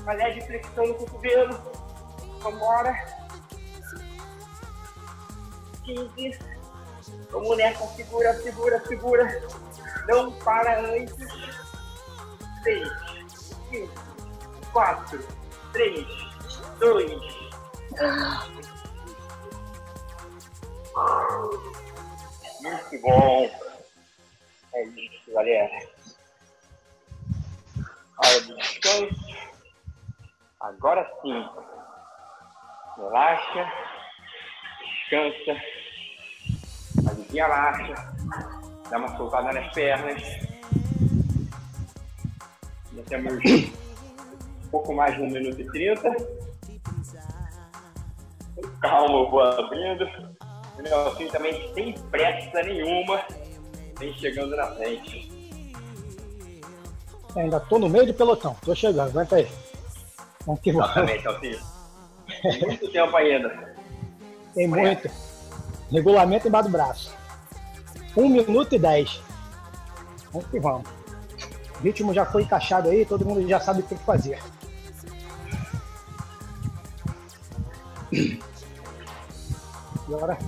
[0.00, 1.72] Uma leve flexão no cotovelo.
[2.40, 2.94] Vambora.
[5.84, 6.38] 15.
[7.30, 7.86] Vamos nessa.
[7.88, 9.42] Segura, segura, segura.
[10.08, 11.16] Não para antes.
[12.62, 12.88] 6,
[13.70, 13.92] 5,
[14.72, 15.18] 4,
[15.72, 16.06] 3,
[16.82, 17.20] 2, 1.
[22.60, 23.48] Muito bom.
[24.74, 25.86] É isso, galera.
[28.18, 29.14] Hora de descanso.
[30.60, 31.48] Agora sim.
[32.96, 33.72] Relaxa.
[35.08, 35.62] Descansa.
[37.08, 37.94] Alivia a marcha.
[38.90, 40.20] Dá uma soltada nas pernas.
[42.92, 46.41] Já temos um pouco mais de 1 minuto e 30.
[48.82, 50.04] Calma, eu vou abrindo.
[50.76, 53.22] O Nelson também sem pressa nenhuma.
[53.98, 55.30] Vem chegando na frente.
[57.36, 59.48] Ainda tô no meio do pelotão, tô chegando, aguenta aí.
[60.44, 60.90] Vamos que vamos.
[60.90, 61.62] Exatamente, Alcir.
[62.42, 63.74] Tem muito tempo ainda.
[64.54, 65.10] Tem muito.
[65.90, 67.14] Regulamento embaixo do braço.
[68.16, 69.22] 1 minuto e 10.
[70.32, 70.90] Vamos que vamos.
[71.78, 74.38] O ritmo já foi encaixado aí, todo mundo já sabe o que fazer.
[80.14, 80.38] Agora.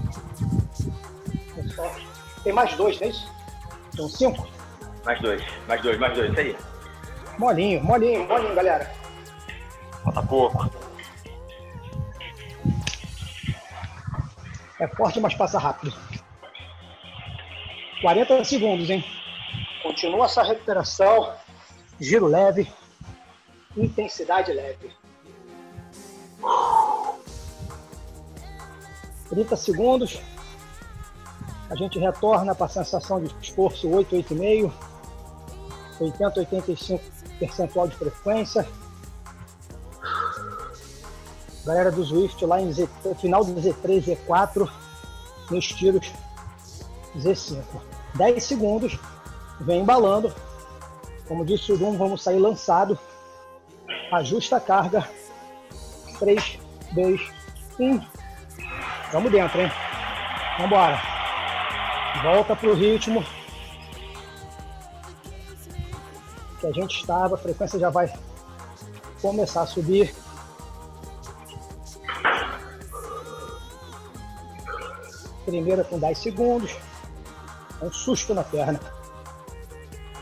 [2.42, 3.32] Tem mais dois, não é isso?
[3.96, 4.46] São cinco?
[5.04, 6.56] Mais dois, mais dois, mais dois, isso aí.
[7.38, 8.90] Molinho, molinho, molinho, galera.
[10.02, 10.70] Falta pouco.
[14.80, 15.94] É forte, mas passa rápido.
[18.02, 19.04] 40 segundos, hein?
[19.82, 21.32] Continua essa recuperação.
[22.00, 22.70] Giro leve.
[23.76, 24.92] Intensidade leve.
[29.34, 30.20] 30 segundos.
[31.68, 34.72] A gente retorna para a sensação de esforço 8, 8,5.
[36.00, 37.04] 80, 85
[37.38, 38.66] percentual de frequência.
[41.64, 42.88] Galera do Zwift lá em Z,
[43.20, 44.70] final do Z3, Z4,
[45.50, 46.12] nos tiros
[47.18, 47.62] Z5.
[48.14, 48.98] 10 segundos,
[49.60, 50.32] vem embalando.
[51.26, 52.98] Como disse o Dum, vamos sair lançado.
[54.12, 55.08] Ajusta a carga.
[56.18, 56.58] 3,
[56.92, 57.20] 2,
[57.80, 58.14] 1.
[59.12, 59.70] Vamos dentro, hein?
[60.58, 61.00] Vambora.
[62.22, 63.24] Volta pro ritmo.
[66.60, 68.12] Que a gente estava, a frequência já vai
[69.20, 70.14] começar a subir.
[75.44, 76.76] Primeira com 10 segundos.
[77.82, 78.80] Um susto na perna.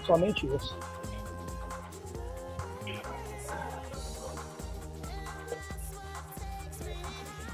[0.05, 0.77] Somente isso.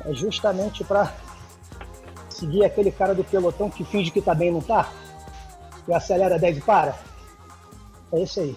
[0.09, 1.15] é justamente para
[2.31, 4.91] seguir aquele cara do pelotão que finge que está bem e não está,
[5.87, 6.99] e acelera 10 e para.
[8.13, 8.57] É isso aí.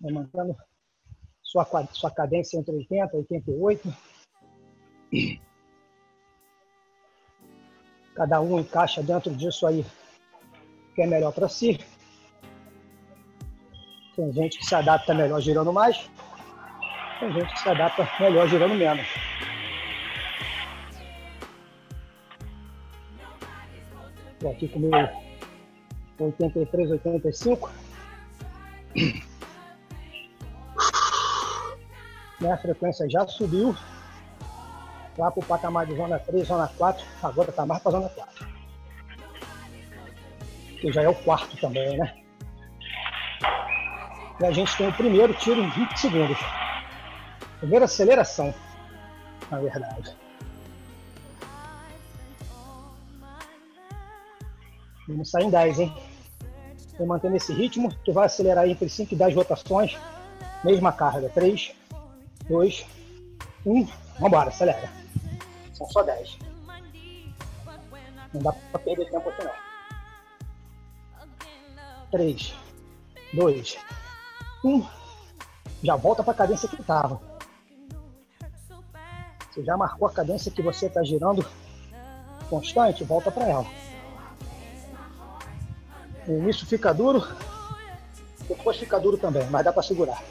[0.00, 0.56] Mantendo
[1.42, 3.94] sua, sua cadência entre 80 e 88.
[8.14, 9.84] Cada um encaixa dentro disso aí
[10.94, 11.78] que é melhor para si.
[14.14, 16.10] Tem gente que se adapta melhor girando mais,
[17.18, 19.06] tem gente que se adapta melhor girando menos.
[24.32, 25.08] Estou aqui com o meu
[26.18, 27.70] 83, 85.
[32.40, 33.74] Minha frequência já subiu
[35.16, 38.46] lá para o patamar de zona 3, zona 4, agora está mais para zona 4.
[40.80, 42.21] Que já é o quarto também, né?
[44.42, 46.36] E a gente tem o primeiro tiro em 20 segundos.
[47.60, 48.52] Primeira aceleração,
[49.48, 50.16] na verdade.
[55.06, 55.96] Vamos sair em 10, hein?
[56.98, 59.96] Vou mantendo esse ritmo, tu vai acelerar entre 5 e 10 rotações,
[60.64, 61.28] mesma carga.
[61.28, 61.72] 3,
[62.48, 62.84] 2,
[63.64, 63.88] 1,
[64.18, 64.90] vambora, acelera.
[65.72, 66.38] São só 10.
[68.34, 69.52] Não dá pra perder tempo aqui não.
[72.10, 72.54] 3,
[73.34, 73.78] 2,
[74.64, 74.86] 1.
[75.82, 77.20] Já volta para a cadência que estava.
[79.50, 81.44] Você já marcou a cadência que você está girando
[82.48, 83.66] constante, volta para ela.
[86.26, 87.26] O início fica duro,
[88.46, 90.22] depois fica duro também, mas dá para segurar.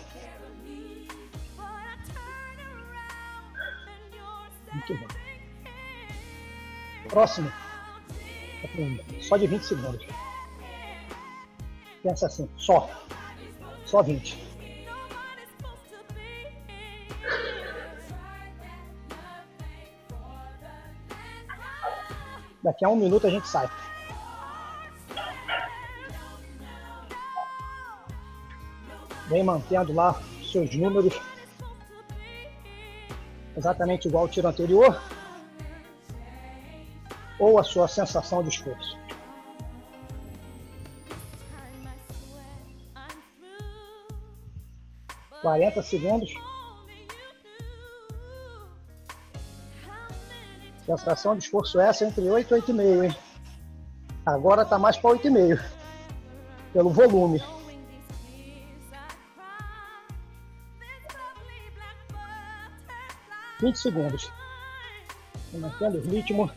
[4.72, 5.08] Muito bom.
[7.10, 7.52] Próximo.
[9.20, 10.08] Só de 20 segundos.
[12.02, 12.90] Pensa assim, só.
[13.92, 14.39] Só 20.
[22.64, 23.70] Daqui a um minuto a gente sai.
[29.28, 31.20] Vem mantendo lá seus números
[33.58, 35.02] exatamente igual ao tiro anterior
[37.38, 39.01] ou a sua sensação de esforço.
[45.42, 46.34] Quarenta segundos.
[50.86, 53.18] Sensação de esforço essa entre 8 e 8,5, hein?
[54.26, 55.60] Agora tá mais para 8,5.
[56.74, 57.44] Pelo volume.
[63.60, 64.32] Vinte segundos.
[65.54, 66.52] Mantendo o ritmo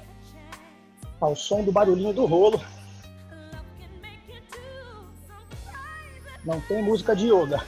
[1.20, 2.62] ao som do barulhinho do rolo.
[6.44, 7.64] Não tem música de yoga.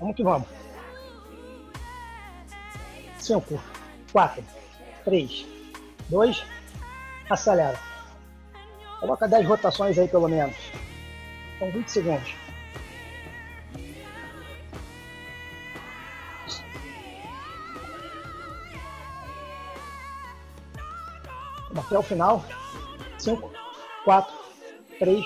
[0.00, 0.48] Vamos que vamos.
[3.18, 3.60] Cinco,
[4.12, 4.44] quatro,
[5.04, 5.46] três,
[6.08, 6.44] dois,
[7.28, 7.78] acelera.
[9.00, 10.56] Coloca 10 rotações aí pelo menos.
[11.58, 12.34] São 20 segundos.
[21.76, 22.44] Até o final.
[23.18, 23.50] 5,
[24.04, 24.34] 4,
[24.98, 25.24] 3,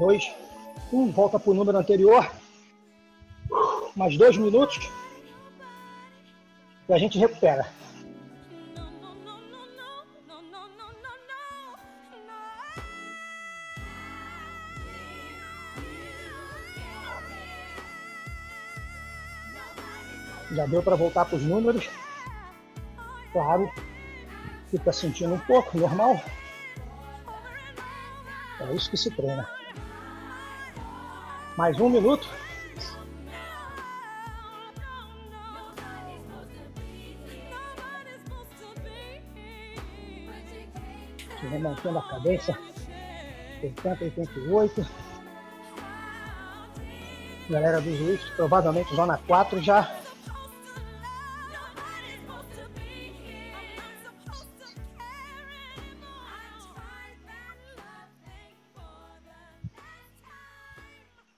[0.00, 0.34] 2,
[0.92, 1.12] 1.
[1.12, 2.28] Volta para o número anterior.
[3.98, 4.88] Mais dois minutos.
[6.88, 7.68] E a gente recupera.
[20.52, 21.90] Já deu para voltar para os números.
[23.32, 23.68] Claro,
[24.70, 26.22] fica sentindo um pouco, normal.
[28.60, 29.50] É isso que se treina.
[31.56, 32.28] Mais um minuto.
[41.58, 42.56] Vou mantendo a cadência.
[43.62, 44.86] 80, 88.
[47.50, 49.98] Galera do juiz, provavelmente zona 4 já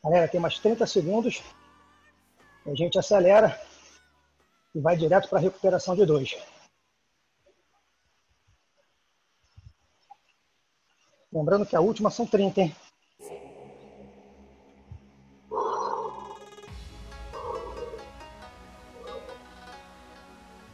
[0.03, 1.41] Galera, tem mais 30 segundos.
[2.66, 3.59] A gente acelera
[4.75, 6.37] e vai direto para a recuperação de dois.
[11.33, 12.76] Lembrando que a última são 30, hein?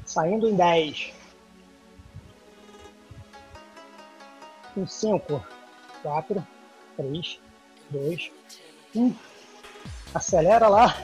[0.05, 1.13] Saindo em 10.
[4.79, 5.47] Em 5,
[6.03, 6.47] 4,
[6.97, 7.41] 3,
[7.91, 8.33] 2,
[8.95, 9.15] 1.
[10.15, 10.97] Acelera lá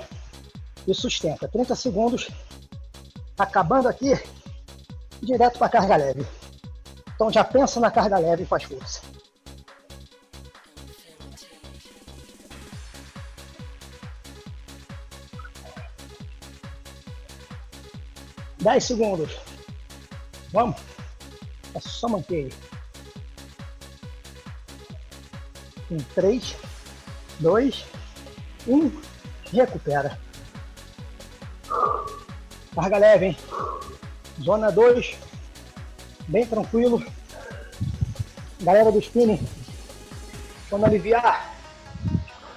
[0.87, 1.47] e sustenta.
[1.47, 2.31] 30 segundos.
[3.39, 4.13] Acabando aqui,
[5.21, 6.27] direto para a carga leve.
[7.15, 9.03] Então já pensa na carga leve e faz força.
[18.63, 19.37] 10 segundos.
[20.53, 20.81] Vamos.
[21.75, 22.53] É só manter.
[25.91, 26.57] Em 3,
[27.41, 27.85] 2,
[28.67, 29.03] 1.
[29.53, 30.19] Recupera.
[32.75, 33.37] Carga leve, hein?
[34.41, 35.19] Zona 2.
[36.29, 37.05] Bem tranquilo.
[38.61, 39.45] Galera do spinning,
[40.71, 41.53] quando aliviar,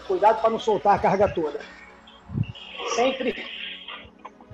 [0.08, 1.60] cuidado para não soltar a carga toda.
[2.95, 3.45] Sempre,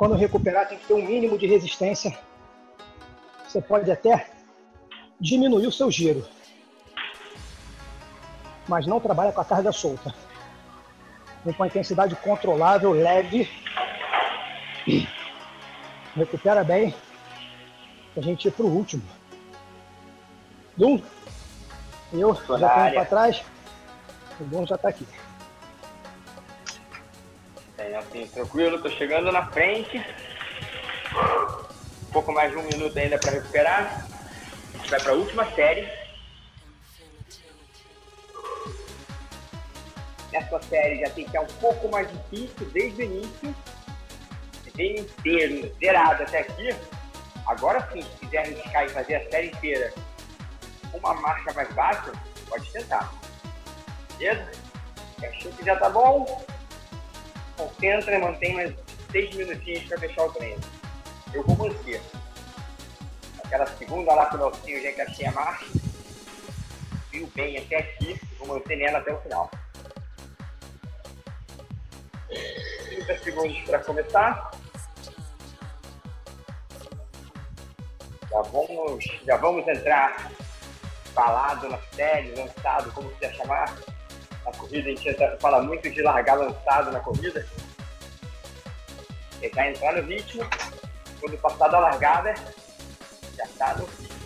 [0.01, 2.17] quando recuperar, tem que ter um mínimo de resistência.
[3.47, 4.31] Você pode até
[5.19, 6.27] diminuir o seu giro,
[8.67, 10.11] mas não trabalha com a carga solta.
[11.45, 13.47] Vem com a intensidade controlável, leve.
[16.17, 16.95] Recupera bem.
[18.15, 19.03] Pra gente ir pro último.
[20.75, 20.99] Dum.
[22.11, 23.01] Eu já área.
[23.01, 23.43] pra trás.
[24.39, 25.05] O Dum já tá aqui.
[28.11, 30.05] Assim, tranquilo, tô chegando na frente.
[32.09, 34.05] Um pouco mais de um minuto ainda para recuperar.
[34.73, 35.87] A gente vai para a última série.
[40.33, 43.55] Nessa série já tem que é um pouco mais difícil desde o início.
[44.75, 46.75] Bem inteiro, zerado até aqui.
[47.45, 49.93] Agora sim, se quiser arriscar e fazer a série inteira
[50.93, 52.11] uma marcha mais baixa,
[52.49, 53.09] pode tentar.
[54.17, 54.51] Beleza?
[55.23, 56.45] Achou que já tá bom?
[57.61, 58.73] Concentra e mantém mais
[59.11, 60.61] seis minutinhos para fechar o treino.
[61.33, 62.01] Eu vou manter.
[63.43, 65.65] Aquela segunda lá que o Nelsinho já encaixei a marcha.
[67.11, 68.19] Viu bem até aqui.
[68.39, 69.51] Vou manter nela até o final.
[72.27, 74.51] 30 segundos para começar.
[78.29, 80.31] Já vamos, já vamos entrar
[81.13, 83.75] falado na série, lançado, como quiser chamar
[84.61, 87.45] corrida, a gente entra- fala muito de largar lançado na corrida.
[89.39, 90.43] Tentar entrar no ritmo,
[91.19, 92.33] quando passar da largada,
[93.35, 94.21] já está no ritmo.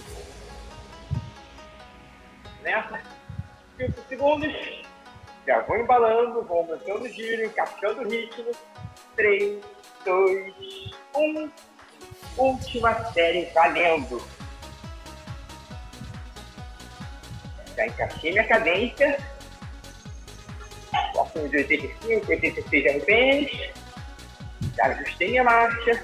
[2.62, 3.02] Nessa,
[3.78, 4.54] 5 segundos,
[5.48, 8.52] já vou embalando, vou aumentando o giro, encaixando o ritmo.
[9.16, 9.64] 3,
[10.04, 10.54] 2,
[11.16, 11.52] 1.
[12.38, 14.22] Última série valendo.
[17.78, 19.18] Já encaixei minha cadência
[21.36, 23.74] próximo de 85, 86 RPMs.
[24.76, 26.04] Já ajustei minha marcha.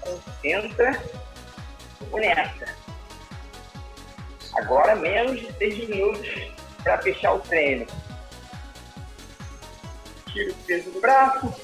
[0.00, 1.02] Concentra.
[2.00, 2.80] Vamos nessa.
[4.56, 6.28] Agora menos de 6 minutos
[6.82, 7.86] para fechar o treino.
[10.32, 11.54] Tira o peso do braço.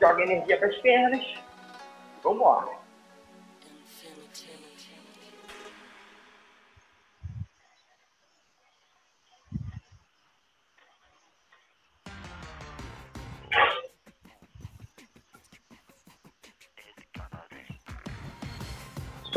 [0.00, 1.34] Joga energia para as pernas.
[2.22, 2.79] Vamos embora.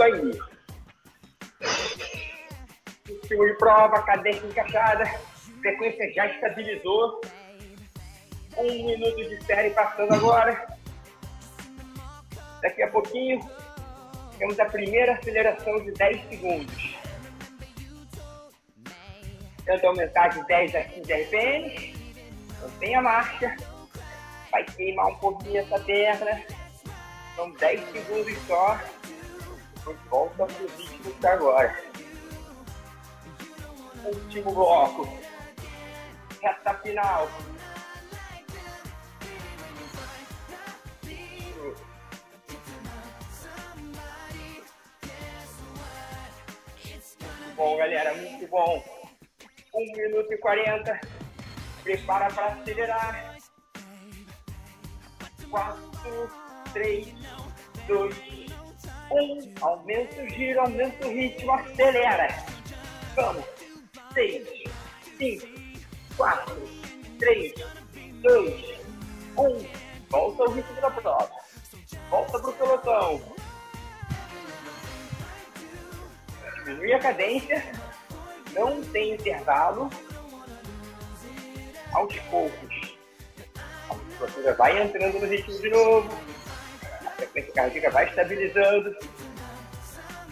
[0.04, 0.38] Aí.
[3.08, 5.06] Ritmo de prova, cadência encaixada,
[5.62, 7.22] frequência já estabilizou.
[8.58, 10.68] Um minuto de série passando agora.
[12.62, 13.40] Daqui a pouquinho,
[14.38, 16.96] temos a primeira aceleração de 10 segundos.
[19.66, 21.96] Tenta aumentar de 10 a 15 RPM.
[22.62, 23.56] Mantém a marcha.
[24.52, 26.44] Vai queimar um pouquinho essa perna.
[27.38, 28.78] São 10 segundos só.
[30.10, 31.78] Volta pro que tá agora.
[34.06, 35.08] Último bloco.
[36.42, 37.30] Reta final.
[46.84, 48.14] Muito bom, galera.
[48.16, 48.84] Muito bom.
[49.74, 51.02] 1 minuto e 40.
[51.84, 53.38] Prepara para acelerar.
[55.50, 56.32] 4,
[56.74, 57.14] 3,
[57.88, 58.33] 2,
[59.12, 59.54] 1.
[59.62, 62.28] Aumenta o giro, aumenta o ritmo, acelera.
[63.16, 63.46] Vamos.
[64.14, 64.48] 6,
[65.18, 65.48] 5,
[66.18, 66.70] 4,
[67.20, 67.54] 3,
[68.22, 68.66] 2,
[69.38, 69.84] 1.
[70.10, 71.32] Volta ao ritmo da prova.
[72.10, 73.22] Volta pro pelotão.
[76.64, 77.64] Diminui a cadência.
[78.54, 79.90] Não tem intervalo.
[81.94, 82.98] Aos poucos.
[83.90, 86.33] A musculatura vai entrando no ritmo de novo.
[87.14, 88.96] A frequência cardíaca vai estabilizando.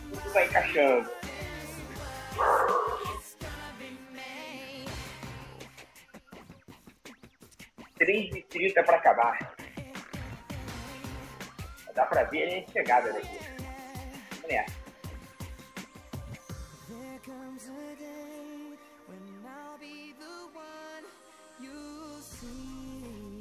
[0.10, 1.10] Tudo vai encaixando.
[8.00, 9.56] Três e trinta para acabar.
[11.94, 13.38] Dá para ver a de chegada daqui.
[14.32, 14.82] Vamos nessa.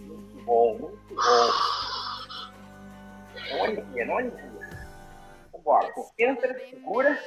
[0.06, 1.79] Muito bom, muito bom.
[3.70, 4.50] Alivia, não alivia.
[5.52, 7.18] Vambora, concentra, segura.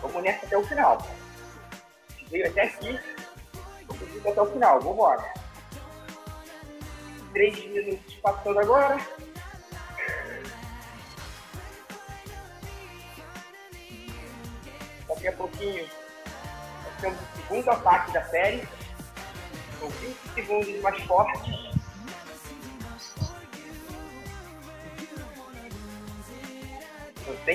[0.00, 0.98] Vamos nessa até o final.
[2.28, 2.98] Veio até aqui,
[3.86, 5.32] vamos ir até o final, vambora.
[7.32, 8.96] Três minutos passando agora.
[15.08, 15.88] Daqui a pouquinho,
[16.84, 18.66] nós temos o segundo ataque da série.
[19.78, 21.61] São 20 segundos mais fortes.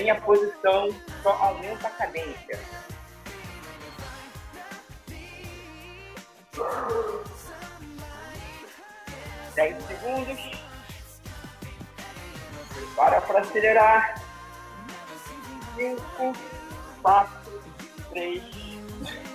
[0.08, 0.88] Mantém a posição,
[1.22, 2.58] só aumenta a cadência.
[9.54, 10.50] Dez segundos.
[12.74, 14.22] Prepara para acelerar.
[15.76, 16.32] Cinco,
[17.02, 17.62] quatro,
[18.10, 18.42] três,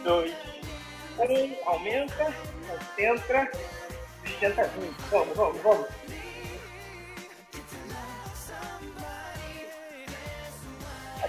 [0.04, 0.34] dois,
[1.20, 1.70] um.
[1.70, 2.34] Aumenta,
[2.68, 3.52] concentra.
[4.26, 4.96] Sustenta 20.
[5.12, 5.88] Vamos, vamos, vamos.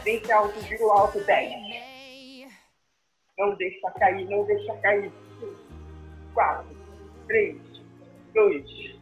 [0.05, 2.53] Cadência alto, giro alto, 10.
[3.39, 5.11] Não deixa cair, não deixa cair.
[6.35, 6.67] 4,
[7.27, 7.59] 3,
[8.35, 8.99] 2,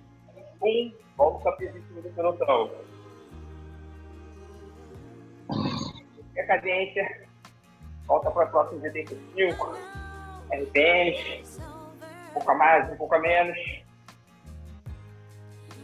[0.62, 0.94] 1.
[1.16, 2.70] Volta para em cima do pelotão.
[6.36, 7.28] E a cadência.
[8.06, 9.72] Volta para a próxima cadência 5.
[10.52, 11.44] RPM.
[12.30, 13.58] Um pouco a mais, um pouco a menos.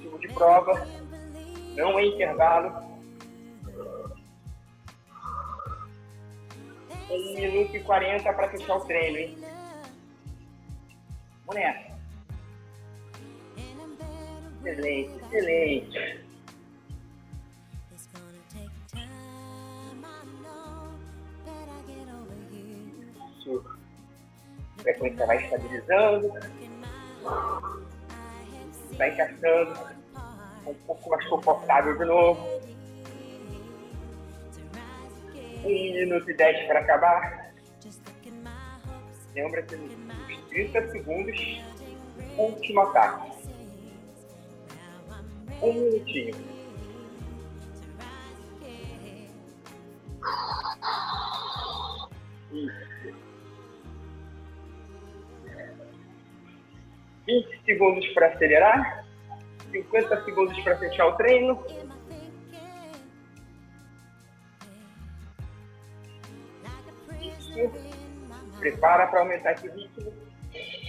[0.00, 0.86] Tipo de prova.
[1.74, 2.87] Não é intervalo.
[7.10, 9.38] 1 minuto e 40 para fechar o treino, hein?
[11.46, 11.98] Vamos nessa.
[14.64, 16.24] Excelente, excelente.
[23.38, 23.64] Isso.
[24.78, 26.32] A frequência vai estabilizando.
[28.96, 29.98] Vai encaixando.
[30.66, 32.77] Um pouco mais confortável de novo.
[35.68, 37.52] 1 minuto e 10 para acabar.
[39.34, 41.62] Lembra que nos 30 segundos,
[42.38, 43.32] último ataque.
[45.60, 46.34] Um minutinho.
[52.52, 52.88] Isso.
[57.26, 59.04] 20 segundos para acelerar.
[59.70, 61.62] 50 segundos para fechar o treino.
[68.58, 70.12] Prepara para aumentar esse ritmo.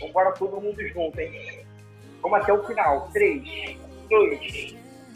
[0.01, 1.65] Vambora todo mundo junto, hein?
[2.22, 3.09] Vamos até o final.
[3.11, 3.78] 3,
[4.09, 4.76] 2,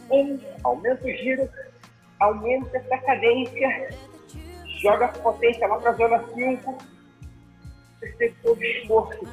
[0.10, 0.40] 1.
[0.64, 1.50] Aumenta o giro.
[2.20, 3.90] Aumenta essa cadência.
[4.82, 6.78] Joga a potência lá para a zona 5.
[8.00, 9.28] Percebe todo o esforço.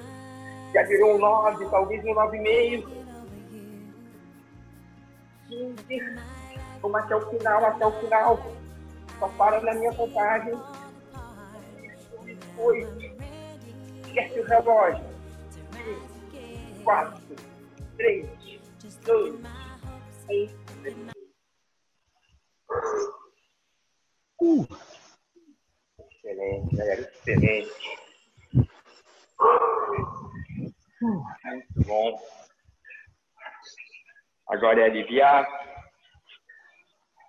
[0.72, 2.88] Já virou um 9, talvez um 9,5.
[5.48, 6.20] 15.
[6.80, 8.52] Vamos até o final, até o final.
[9.18, 10.54] Só para na minha contagem.
[12.56, 13.09] 8.
[14.10, 15.04] Esquece o relógio.
[15.72, 17.36] 5, 4,
[17.96, 18.26] 3,
[19.04, 19.40] 2,
[20.28, 21.10] 1.
[24.40, 24.66] Uh,
[26.10, 27.00] Excelente, galera.
[27.02, 27.70] Excelente.
[31.00, 32.20] Muito bom.
[34.48, 35.46] Agora é aliviar.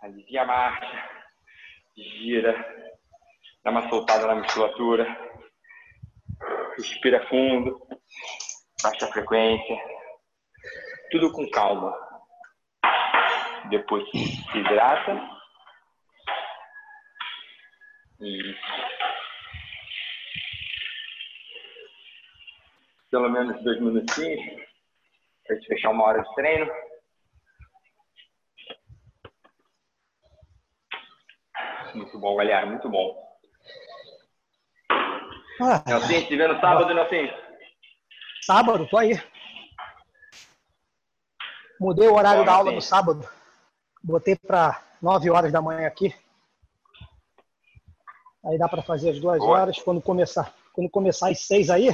[0.01, 1.09] Alivia a marcha.
[1.95, 2.55] Gira.
[3.63, 5.30] Dá uma soltada na musculatura.
[6.77, 7.79] Respira fundo.
[8.83, 9.77] Baixa a frequência.
[11.11, 11.93] Tudo com calma.
[13.69, 15.29] Depois se hidrata.
[18.19, 18.59] Isso.
[23.09, 24.67] Pelo menos dois minutinhos.
[25.45, 26.71] Pra gente fechar uma hora de treino.
[31.93, 32.65] Muito bom, galera.
[32.65, 33.30] Muito bom.
[35.59, 37.33] Ah, Nelson, te vendo sábado, Nelson?
[38.43, 39.21] sábado, tô aí.
[41.79, 42.75] Mudei o horário Bom, da aula sim.
[42.75, 43.29] no sábado.
[44.03, 46.13] Botei para 9 horas da manhã aqui.
[48.45, 49.59] Aí dá para fazer as duas Boa.
[49.59, 49.79] horas.
[49.79, 51.89] Quando começar, quando começar às 6 aí,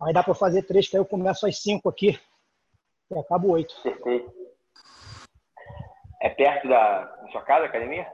[0.00, 2.18] aí dá para fazer três, que aí eu começo às 5 aqui.
[3.10, 3.82] E acabo 8.
[3.82, 4.32] Perfeito.
[6.20, 8.10] É perto da, da sua casa, academia?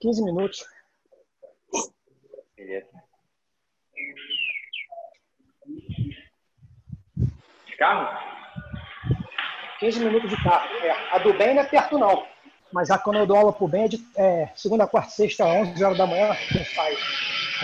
[0.00, 0.64] 15 minutos.
[2.56, 3.05] Beleza.
[7.66, 8.26] De carro?
[9.80, 10.68] 15 minutos de carro.
[10.82, 12.26] É, a do bem não é perto, não.
[12.72, 15.84] Mas a quando eu dou aula pro bem é de é, segunda, quarta, sexta, 11
[15.84, 16.98] horas da manhã, eu saio.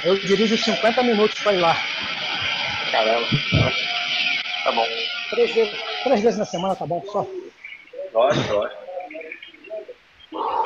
[0.04, 1.76] Eu dirijo 50 minutos para ir lá.
[2.90, 3.26] Caramba.
[4.64, 4.86] Tá bom.
[5.30, 7.26] Três vezes, três vezes na semana tá bom, só.
[8.12, 8.82] Lógico, lógico.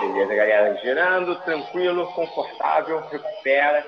[0.00, 0.76] Beleza, galera.
[0.82, 3.86] Girando, tranquilo, confortável, recupera.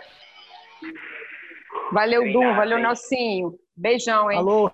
[1.92, 2.54] Valeu, Dum.
[2.54, 2.78] Valeu?
[2.78, 3.58] Nelsinho.
[3.76, 4.38] Beijão, hein?
[4.38, 4.70] Alô.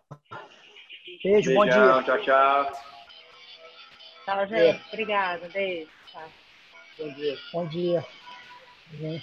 [1.22, 2.03] Beijo, bom Beijão, dia.
[2.03, 2.72] tchau, tchau.
[4.24, 4.82] Tchau, gente.
[4.88, 5.49] Obrigada.
[5.49, 5.90] Beijo.
[6.11, 6.32] Tchau.
[6.99, 7.38] Bom dia.
[7.53, 8.05] Bom dia.
[8.92, 9.20] Uhum.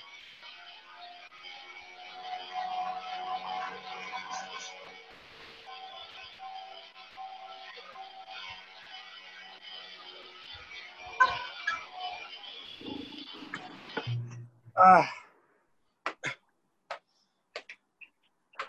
[14.75, 15.20] Ah.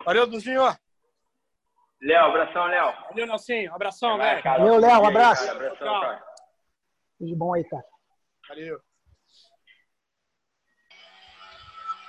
[0.05, 0.62] Valeu, Duzinho.
[2.00, 2.92] Léo, abração, Léo.
[3.11, 3.74] Valeu, Nelsinho.
[3.74, 4.42] Abração, Vai, velho.
[4.42, 4.59] cara.
[4.59, 5.50] Valeu, Léo, um abraço.
[5.50, 6.00] Abração, Tchau.
[6.00, 6.24] cara.
[7.18, 7.84] Tudo de bom aí, cara.
[8.48, 8.80] Valeu.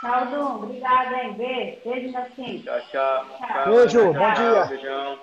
[0.01, 0.63] Tchau, Dum.
[0.63, 1.33] Obrigada, hein?
[1.33, 1.81] Beijo.
[1.85, 2.63] Beijo, Nelsinho.
[2.63, 3.25] Tchau, tchau.
[3.37, 4.51] Tchau, Beijo, tchau, bom tchau.
[4.53, 4.65] dia.
[4.65, 5.19] Beijão.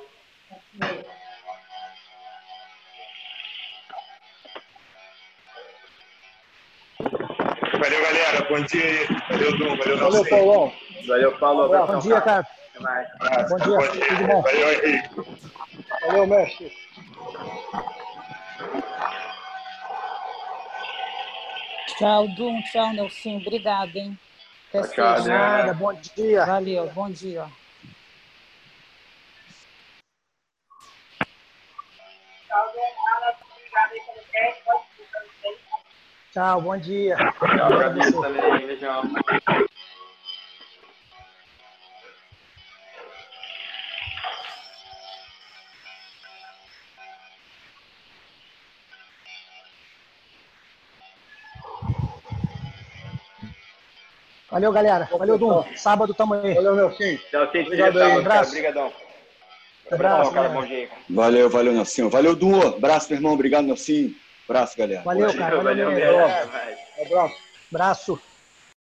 [7.79, 8.47] Valeu, galera.
[8.49, 9.07] Bom dia aí.
[9.31, 9.77] Valeu, Dum.
[9.77, 10.25] Valeu, Valeu, Nelson.
[10.31, 10.73] Paulão.
[11.07, 11.87] Valeu, falou.
[11.87, 12.47] Bom dia, cara.
[12.81, 13.49] Até mais.
[13.49, 14.07] Bom dia.
[14.09, 14.43] Tudo bom?
[14.43, 15.11] Valeu, Henrique.
[16.07, 16.73] Valeu, mestre.
[21.99, 22.63] Tchau, Dum.
[22.63, 23.37] Tchau, Nelson.
[23.37, 24.19] Obrigada, hein?
[24.69, 26.47] Até Tchau, tchau, bom dia.
[26.47, 27.47] Valeu, bom dia.
[36.33, 37.17] Tchau, bom dia.
[37.17, 38.67] Tchau, Gabi também.
[38.67, 39.03] Beijão.
[54.51, 55.09] Valeu, galera.
[55.17, 55.65] Valeu, Dum.
[55.77, 56.55] Sábado tamo aí.
[56.55, 56.97] Valeu, Nelson.
[57.31, 57.67] Tchau, Cid.
[57.67, 58.09] Obrigado Obrigado, aí.
[58.09, 58.19] cara.
[58.19, 58.51] Abraço.
[58.51, 58.93] Obrigadão.
[59.93, 60.49] Abraço, cara.
[60.49, 60.61] galera.
[60.61, 60.87] Bom dia.
[60.89, 61.01] cara.
[61.09, 62.11] Valeu, valeu, Nelsinho.
[62.11, 62.67] Valeu, Du.
[62.67, 63.33] Abraço, meu irmão.
[63.33, 64.15] Obrigado, Nelsinho.
[64.49, 65.03] Abraço, galera.
[65.03, 65.57] Valeu, cara.
[65.63, 66.25] Valeu, Valeu.
[66.25, 66.79] Até mais.
[67.07, 67.35] Abraço.
[67.73, 68.21] Abraço.